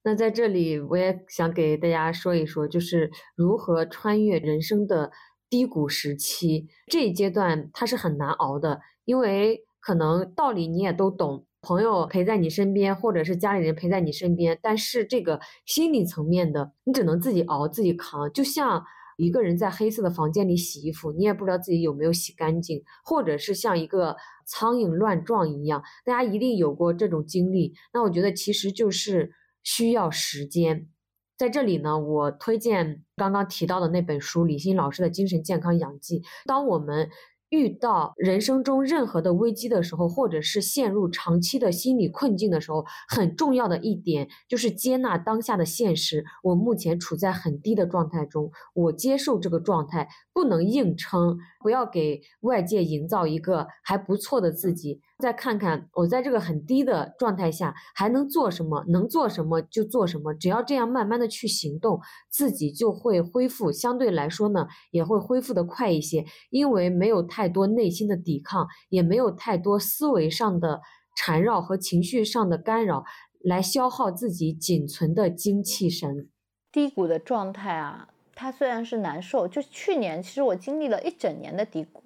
[0.02, 5.10] 那在这里，我也想给大家说一说，就是如何穿越人生的
[5.48, 6.68] 低谷时期。
[6.88, 18.30] 这一阶段它是很难熬的，因为可能道理你也都懂，朋友陪在你身边，或者是家里人陪在你身边，但是这个心理层面的，你只能自己熬，自己扛。
[18.30, 18.84] 就像
[19.16, 27.74] 一个人在黑色的房间里洗衣服，你也不知道自己有没有洗干净，或者是像一个苍蝇乱撞一样，大家一定有过这种经历。
[27.92, 29.32] 那我觉得其实就是。
[29.66, 30.90] 需要时间，
[31.38, 36.22] 在这里呢，我推荐刚刚提到的那本书，李欣老师的精神健康养记。
[36.44, 37.08] 当我们
[37.54, 46.24] 遇到人生中任何的危机的时候，或者是陷入长期的心理困境的时候，很重要的一点就是接纳当下的现实。
[46.42, 55.00] 我目前处在很低的状态中，我接受这个状态，不能硬撑，不要给外界营造一个还不错的自己。
[55.18, 60.34] 再看看我在这个很低的状态下还能做什么，能做什么就做什么。
[60.34, 63.70] 只要这样慢慢的去行动，自己就会恢复。
[63.70, 70.82] 相对来说呢，也会恢复的快一些，因为没有太多内心的抵抗，也没有太多思维上的
[71.16, 73.04] 缠绕和情绪上的干扰
[73.40, 76.28] 来消耗自己仅存的精气神。
[76.72, 82.02] 低谷的状态啊，它虽然是难受，就去年其实我经历了一整年的低谷。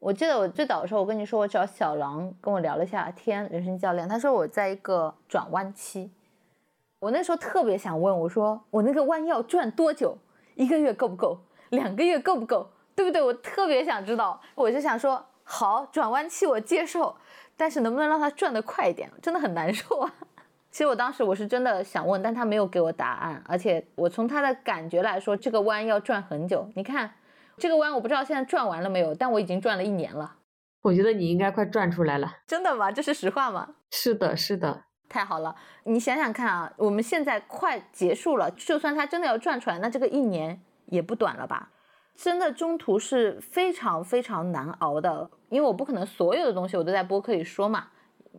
[0.00, 6.10] 我记得我最早的时候，我跟你说，我找小狼跟我聊了一下天，人生教练，他说我在一个转弯期。
[7.00, 10.16] 我那时候特别想问，我说我那个弯要转多久？
[10.54, 11.40] 一个月够不够？
[11.70, 12.70] 两个月够不够？
[12.94, 13.20] 对不对？
[13.20, 14.40] 我特别想知道。
[14.54, 17.16] 我就想说，好，转弯期我接受，
[17.56, 19.10] 但是能不能让它转得快一点？
[19.20, 20.14] 真的很难受啊。
[20.70, 26.70] 其实我当时我是真的想问，但他没有给我答案，而且我从他的感觉来说，这个弯要转很久。
[26.76, 27.10] 你看。
[27.58, 30.36] 这个弯我不知道现在转完了没有，但我已经转了一年了。
[30.82, 32.36] 我觉得你应该快转出来了。
[32.46, 32.90] 真的吗？
[32.92, 33.74] 这是实话吗？
[33.90, 34.84] 是的，是的。
[35.08, 41.70] 太好了，你想想看啊，我们现在快结束了，就算它真的要转出来，那这个一年也不短了吧？
[42.14, 47.88] 真的中途是非常非常难熬的，因为我不可能所有的东西我都在播客里说嘛，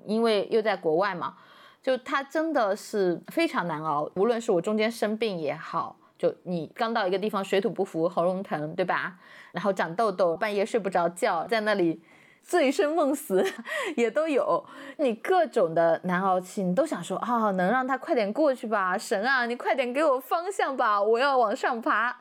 [0.05, 1.35] 因为又在国外嘛，
[1.81, 4.09] 就它真的是非常难熬。
[4.15, 5.97] 无论是我中间生病也好。
[6.19, 9.17] 就你刚到一个地方，水土不服，喉咙疼，对吧？
[9.53, 12.03] 然后长痘痘，半夜睡不着觉，在那里
[12.43, 13.41] 醉生梦死
[13.95, 14.65] 也都有。
[14.97, 18.97] 你各种的难熬期，你都想说啊，能让它快点过去吧？
[18.97, 22.15] 神啊，你快点给我方向吧，我要往上爬。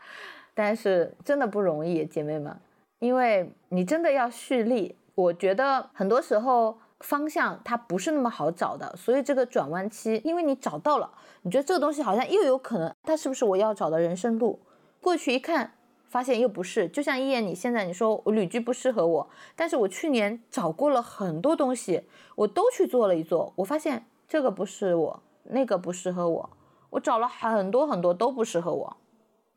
[0.54, 2.56] 但是真的不容易，姐妹们，
[3.00, 4.96] 因为你真的要蓄力。
[5.16, 6.78] 我觉得很多时候。
[7.00, 11.10] 方向它不是那么好找的，所以这个转弯期，因为你找到了，
[11.42, 14.60] 你觉得这个东西好像又有可能，它是不是我要找的人生路？
[15.00, 15.74] 过去一看，
[16.08, 16.88] 发现又不是。
[16.88, 22.02] 就像一言，你现在你说我旅居不适合我，但是我去年找过了很多东西，
[22.34, 26.50] 我都去做了一做，我发现这个不是我，那个不适合我，
[26.90, 28.96] 我找了很多很多都不适合我。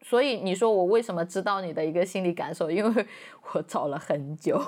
[0.03, 2.69] 所以你说我为什么知道你的一个心理感受？
[2.69, 3.07] 因为
[3.51, 4.61] 我找了很久。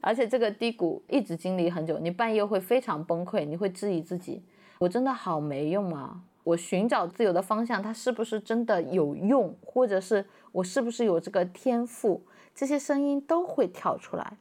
[0.00, 4.42] 而且这个低谷一直经历很久，你半夜会非常崩溃，你会质疑自己：
[4.78, 6.20] 我真的好没用啊！
[6.44, 9.54] 我寻找自由的方向，它是不是真的有用？
[9.60, 12.22] 或者是我是不是有这个天赋？
[12.54, 14.38] 这些声音都会跳出来。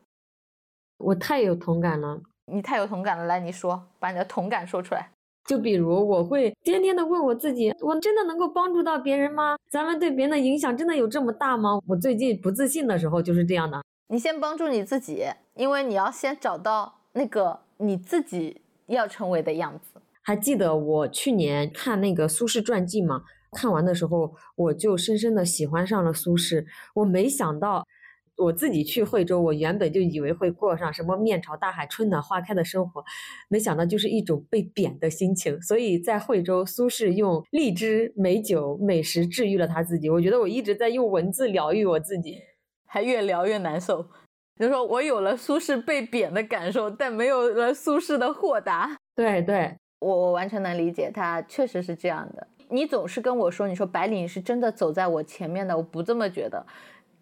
[0.99, 5.09] 我太有同感了，你太有同感了，来，你说，把你的同感说出来。
[5.45, 9.55] 就比如，我会天天的问我自己：我真的能够帮助到别人吗？
[9.69, 11.79] 咱们对别人的影响真的有这么大吗？
[11.87, 13.81] 我最近不自信的时候就是这样的。
[14.09, 20.01] 你先帮助你自己，因为你要先找到那个你自己要成为的样子。
[20.21, 23.23] 还记得我去年看那个苏轼传记吗？
[23.51, 26.65] 看完的时候，我就深深的喜欢上了苏轼。
[26.93, 27.85] 我没想到，
[28.37, 33.03] 我自己去惠州，我原本就以为会过上什么面朝大海、春暖花开的生活，
[33.49, 35.61] 没想到就是一种被贬的心情。
[35.61, 40.09] 所以在惠州，苏轼用荔枝、美酒、美食治愈了他自己。
[40.09, 42.37] 我觉得我一直在用文字疗愈我自己。
[42.87, 44.03] 还越聊越难受，
[44.59, 48.97] 就说我有了苏轼被贬的感受，但没有了苏轼的豁达。
[49.15, 52.47] 对对，我我完全能理解，他确实是这样的。
[52.69, 56.65] 你总是跟我说，你说白领是真的走在我前面的，我不这么觉得。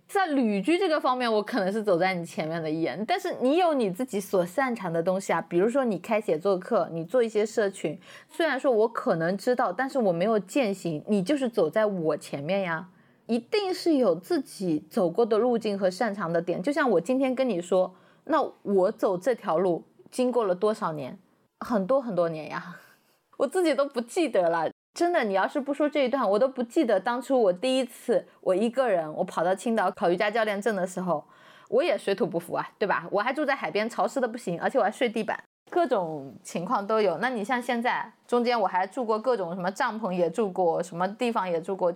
[0.07, 7.99] 在旅居这个方面，我可能是走在你前面的一眼，但是你有你自己所擅长的东西啊，比如说你开写作课，你做一些社群，
[8.30, 12.88] 虽然说我可能知道，但是我没有践行，你就是走在我前面呀。
[13.28, 17.94] 一定是有自己走过的路径和擅长的点，就像我今天跟你说，
[18.26, 21.18] 那我走这条路经过了多少年，
[21.60, 22.78] 很多很多年呀，
[23.38, 24.70] 我自己都不记得了。
[24.94, 31.22] 真的，你要是不说这一段，我都不记得当初我第一次我一个人我跑到青岛考瑜伽教练证的时候，
[31.68, 33.06] 我也水土不服啊，对吧？
[33.12, 35.38] 我还住在海边，潮湿的不行，而且我还睡地板，
[35.70, 37.18] 各种情况都有。
[37.18, 41.94] 那你像现在，中间我还住过各种什么帐篷也住过，什么地方也住过，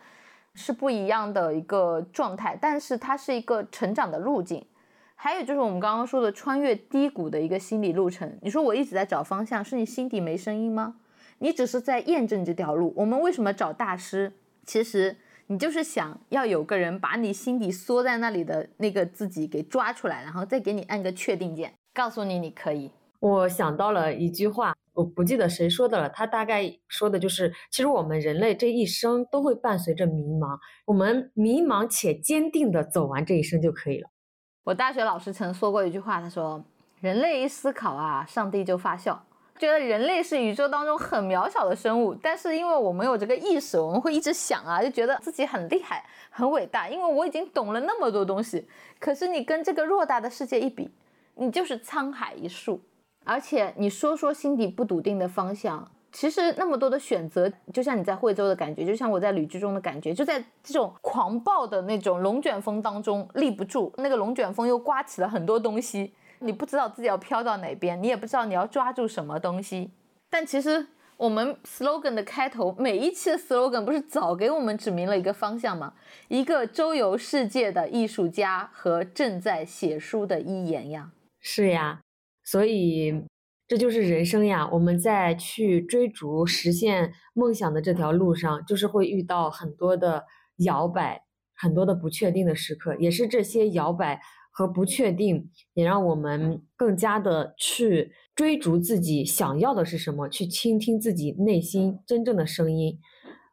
[0.56, 2.58] 是不一样的一个状态。
[2.60, 4.66] 但是它是一个成长的路径。
[5.16, 8.38] 还有就是我们刚刚说的穿越低谷的一个心理路程。
[8.41, 10.95] 你说我一直在找方向，是你心底没声音吗？
[11.39, 12.93] 你只是在验证这条路。
[12.95, 14.32] 我们为什么找大师？
[14.66, 22.91] 其实你就是想要有个人把你心底缩在那里的那个自己给抓出来，然后再给你按个确定键，告诉你你可以。
[23.20, 34.10] 我想到了一句话，我不记得谁说的了，他大概说的就是，其实我们人类这一生都会伴随着迷茫，我们迷茫且坚定的走完这一生就可以了。
[34.66, 36.62] 我大学老师曾说过一句话，他说
[37.00, 39.24] ：“人类一思考啊，上帝就发笑。”
[39.58, 46.89] 觉得人类是宇宙当中很渺小的生物，但是因为我们有这个意识，我们会一直想啊，就觉得自己很厉害、很伟大。
[46.89, 48.68] 因为我已经懂了那么多东西，
[49.00, 50.89] 可是你跟这个偌大的世界一比，
[51.36, 52.82] 你就是沧海一粟。
[53.26, 55.89] 而且你说说心底不笃定的方向。
[56.11, 63.93] 其实那么多的选择，就像你在惠州的感觉，就像我在旅居中的感觉，就在这种狂暴的那种龙卷风当中立不住。
[63.97, 69.91] 那个龙卷风又刮起了很多东西，你不知道自己要飘到哪边，你也不知道你要抓住什么东西。
[70.32, 75.93] 但其实我们 slogan 的开头，每一期的 slogan 不是早给我们指明了一个方向吗？
[76.28, 81.11] 一个周游世界的艺术家和正在写书的一言呀。
[81.39, 81.99] 是呀，
[82.50, 83.26] 所以。
[83.70, 84.68] 这就是人生呀！
[84.74, 90.26] 我们在去追逐实现梦想的这条路上，就是会遇到很多的
[90.66, 91.22] 摇摆，
[91.54, 92.95] 很多的不确定的时刻。
[92.95, 94.20] 也是这些摇摆
[94.50, 102.97] 和不确定，也让我们更加的去追逐自己想要的是什么，去倾听自己内心真正的声音。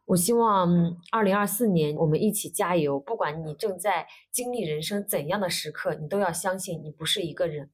[0.05, 2.99] 我希望二零二四年我们一起加油！
[2.99, 7.69] 不管你正在经历人生怎样的时刻，你都要相信你不是一个人。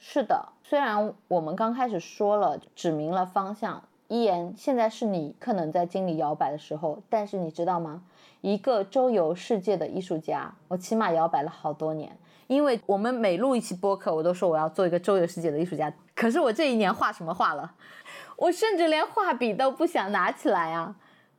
[0.00, 8.02] 是的，虽然我们刚开始说了，指明了方向，一言，现在是你可能在经历摇摆的时候，但是你知道吗？
[8.40, 17.74] 一个周游世界的艺术家，我起码摇摆了好多年，因为我们每录一期播客，我都说我要做一个周游世界的艺术家，可是我这一年画什么画了？
[18.38, 20.94] 我甚至连画笔都不想拿起来啊。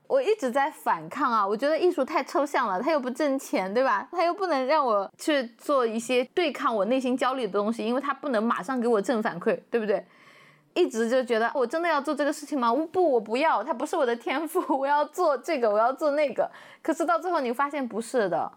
[0.10, 1.45] 我一直在反抗啊！
[1.45, 4.07] 我觉得艺术太抽象了，它又不挣钱，对吧？
[4.12, 10.03] 它又不能让我去做一些对抗我内心焦虑的东西，因为它不能马上给我正反馈，对不对？
[10.74, 12.74] 一直就觉得我真的要做这个事情吗？
[12.91, 16.49] 不，我不要，它不是我的天赋，我要做这个，我要做那个。
[16.82, 18.51] 可是到最后你发现不是的，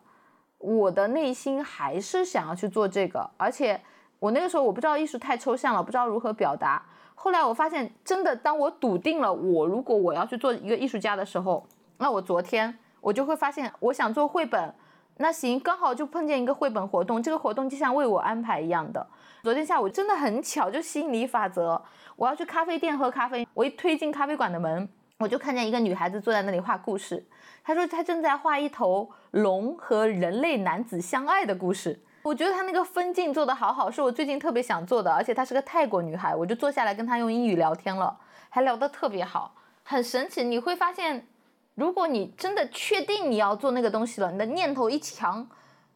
[0.57, 3.79] 我的内心还是想要去做这个，而且
[4.19, 6.83] 我那个时候我不知道艺术太抽象了，不知道如何表达。
[7.23, 11.65] 后来我发现，真的，当我笃定了我如果我要去做一个艺术家的时候，
[11.99, 14.75] 那我昨天我就会发现，我想做绘本，
[15.19, 19.07] 那行，刚好就碰见一个绘本活动，这个活动就像为我安排一样的。
[19.45, 21.81] 昨天下午真的很巧，就吸引力法则，
[22.17, 27.25] 我要去咖啡店喝咖啡，我一推进咖啡馆的门，我就看见一个女孩子坐在那里画故事，
[27.63, 32.01] 她说她正在画一头龙和人类男子相爱的故事。
[32.23, 38.17] 我觉得她那个分镜做的好好，是我最近特别想做的，而且她是个泰国女孩，我就坐下来跟她用英语聊天了，
[38.49, 40.45] 还聊得特别好，很神奇。
[40.45, 41.27] 你会发现，
[41.75, 45.49] 如果你真的确定你要做那个东西了，你的念头一强，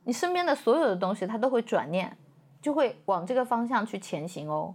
[0.04, 2.16] 你身边的所有的东西它都会转念，
[2.60, 4.74] 就会往这个方向去前行哦。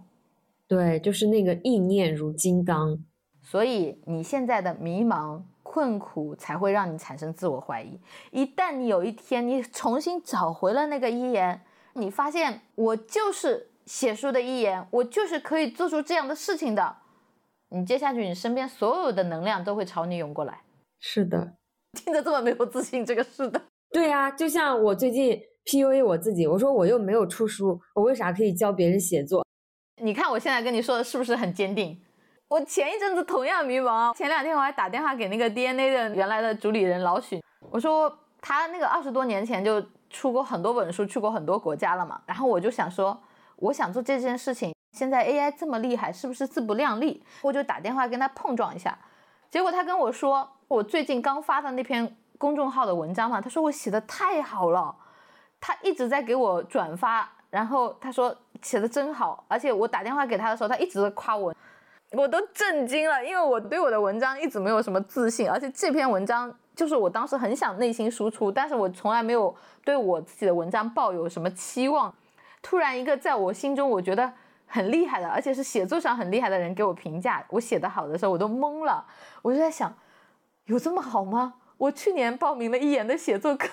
[0.66, 2.98] 对，就是那个意念如金刚。
[3.42, 5.42] 所以你现在的迷茫。
[5.72, 7.98] 困苦才会让你产生自我怀疑。
[8.30, 11.62] 一旦你有一天你重新找回了那个一言，
[11.94, 16.96] 你发现我就是写书的一言，我就是可以做出这样的事情的。
[17.70, 20.60] 你接下去你身边所有的能量都会朝你涌过来。
[21.00, 21.54] 是的，
[21.94, 23.58] 听着这么没有自信，这个是的。
[23.90, 29.42] 对啊，就像我最近 PUA 我自己，我说我又没有出书，我为啥可以教别人写作？
[30.02, 31.98] 你看我现在跟你说的是不是很坚定？
[32.52, 43.18] 我前一阵子同样迷茫，前两天我还打电话给那个 DNA 的原来的主理人老许，我说他那个二十多年前就出过很多本书，去过很多国家了嘛，然后我就想说，
[43.56, 47.24] 我想做这件事情，现在 AI 这么厉害，是不是自不量力？
[47.40, 48.98] 我就打电话跟他碰撞一下，
[49.48, 54.94] 结果他跟我说，我最近刚发的那篇公众号的文章嘛，他说我写的太好了，
[55.58, 61.54] 他一直在给我转发，然后他说写的真好，而且我打电话给他的时候，他一直在夸我。
[62.12, 69.54] 我都震惊了，因为我对我的文章一直没有什么自信，而且这篇文章就是我当时很想内心输出，但是我从来没有
[69.84, 72.14] 对我自己的文章抱有什么期望。
[72.60, 74.32] 突然一个在我心中我觉得
[74.66, 79.04] 很厉害的，而且是写作上很厉害的人给我评价我写的好的时候，我都懵了。
[79.40, 79.94] 我就在想，
[80.66, 81.54] 有这么好吗？
[81.78, 83.68] 我去年报名了一言的写作课，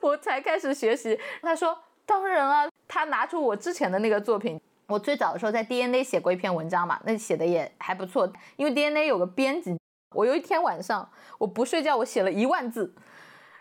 [0.00, 1.18] 我才开始学习。
[1.42, 1.78] 他说。
[2.06, 4.60] 当然啊，他拿出我之前的那个作品，
[4.90, 9.78] 我最早的时候在 DNA 写过一篇文章嘛，那写的也还不错，因为 DNA 有个编辑，
[10.14, 12.94] 我有一天晚上我不睡觉，我写了一万字。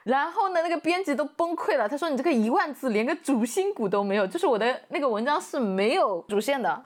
[0.03, 1.87] 然后呢，那个编辑都崩溃了。
[1.87, 6.83] 他说：“你这个一万字连个主心骨都没有，就是我的那个文章是没有主线的。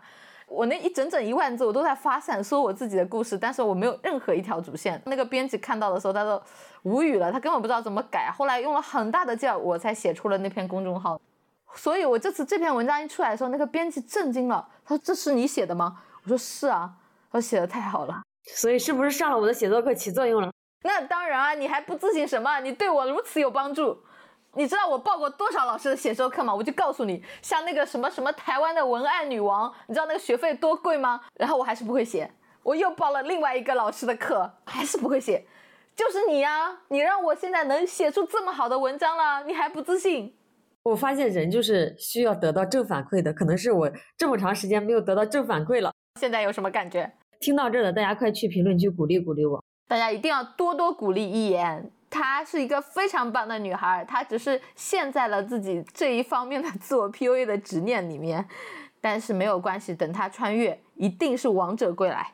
[0.47, 5.01] 我那一整整一万字，我都在发散说我自己的故事，但是我没有任何一条主线。
[5.05, 6.41] 那个编辑看到的时候，他都
[6.81, 8.29] 无语了，他根本不知道怎么改。
[8.35, 11.21] 后来用了很大的劲，我才写出了那篇公众号。
[11.75, 14.67] 所以我这次这篇文章一出来的时候，那个编辑震惊了。
[14.85, 16.91] 他说：‘这是你写的吗？’我说：‘是啊。’
[17.31, 18.21] 他说：‘写的太好了。’
[18.55, 20.51] 所以是不是上了我的写作课起作用了？”
[20.85, 22.59] 那当然啊，你还不自信什么？
[22.59, 23.97] 你对我如此有帮助，
[24.55, 26.53] 你知道我报过多少老师的写作课吗？
[26.53, 31.21] 我就告诉你，像那个什么什么台湾的文案女王，你知道那个学费多贵吗？
[31.35, 32.29] 然后我还是不会写，
[32.63, 35.47] 我又报了另外一个老师的课，还是不会写，
[35.95, 40.35] 就是你呀，你让我现在能写出这么好的文章了，你还不自信？
[40.83, 45.91] 我发现人就是需要得到正反馈的，可能是我这么长时间没有得到正反馈了。
[46.19, 47.11] 现在有什么感觉？
[47.39, 49.63] 听到这的大家快去评论区鼓励鼓励我。
[49.87, 58.45] 大家一定要多多鼓励一言，她是一个非常棒的女孩，她只是陷在了自己这一方面的自我 PUA 的执念里面，
[58.99, 62.31] 但是没有关系，等她穿越，一定是王者归来。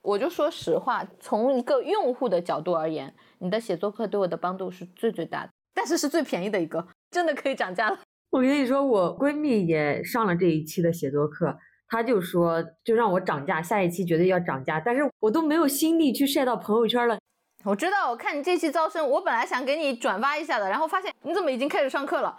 [0.00, 7.98] 我就说实话，从一个用户的角度而言，你的写作课对我的帮助是最最大的，但是是最便宜的一个，真的可以涨价了。
[8.30, 11.56] 我跟你说，我闺蜜也上了这一期的写作课。
[11.86, 17.18] 她就说，就让我涨价，下一期绝对要涨价，但是我都没有心力去晒到朋友圈了。
[17.64, 22.34] 我知道，我看你这期招生，我本来想给你转发一下的，然后发现你怎么已经开始上课了？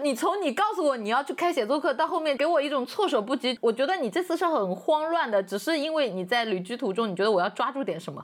[0.00, 8.22] 你从你告诉我你要去开写作课，到后面给我一种措手不及，我觉得你这次是很慌乱的，只是因为你在旅居途中，你觉得我要抓住点什么？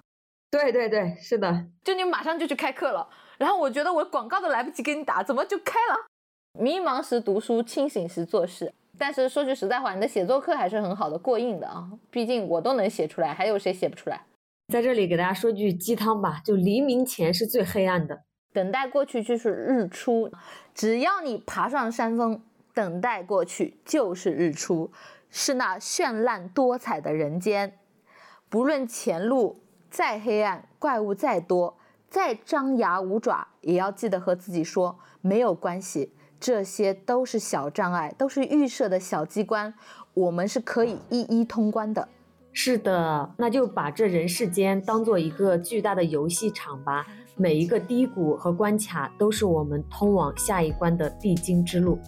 [0.51, 3.09] 对对对，是的，就你马上就去开课了，
[3.39, 6.07] 然后我觉得我广告都来不及给你打，怎么就开了？
[6.59, 8.73] 迷茫时读书，清醒时做事。
[8.97, 11.91] 但是说句实在话，你的写作课还是很好的，过硬的啊！
[12.13, 14.21] 毕竟我都能写出来，还有谁写不出来？
[14.73, 18.23] 在这里给大家说句鸡汤吧，就黎明前是最黑暗的，
[18.53, 20.31] 等待过去就是日出。
[20.73, 22.41] 只要你爬上山峰，
[22.73, 24.93] 等待过去就是日出，
[25.29, 27.77] 是那绚烂多彩的人间。
[28.49, 29.61] 不论前路
[29.91, 31.77] 再黑暗，怪物再多，
[32.15, 36.13] 再张牙舞爪，也要记得和自己说没有关系。
[36.39, 39.75] 这些都是小障碍，都是预设的小机关，
[40.15, 42.07] 我们是可以一一通关的。
[42.53, 47.05] 是的，那就把这人世间当做一个巨大的游戏场吧，
[47.35, 51.99] 每一个低谷和关卡都是我们通往下一关的必经之路。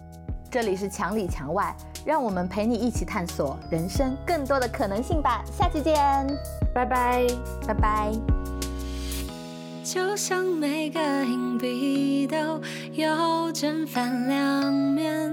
[0.49, 5.43] 这里是墙里墙外，让我们陪你一起探索人生更多的可能性吧。
[5.47, 5.97] 下期见，
[6.73, 7.27] 拜拜，
[7.67, 8.13] 拜拜。
[9.87, 12.37] 就像每个硬币都
[12.93, 15.31] 有正反两面，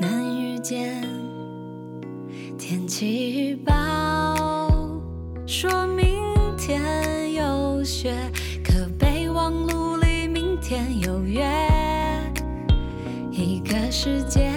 [0.00, 1.02] 能遇见
[2.58, 4.66] 天气预报
[5.46, 6.06] 说明
[6.56, 8.14] 天有雪，
[8.64, 11.46] 可备忘录里明天有约。
[13.30, 14.50] 一个世界，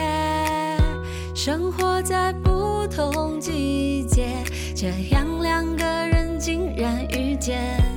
[1.35, 4.29] 生活在不同季节，
[4.73, 7.92] 这样两个人竟然遇见。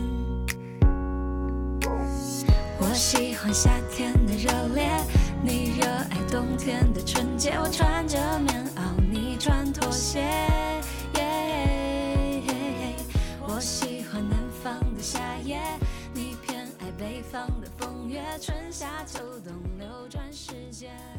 [2.96, 4.88] 我喜欢夏天的热烈
[5.42, 8.80] 你热爱冬天的纯洁我穿着棉袄
[9.12, 10.24] 你穿拖鞋
[13.46, 15.60] 我喜欢南方的夏夜
[16.14, 21.15] 你偏爱北方的风月春夏秋冬流转时间。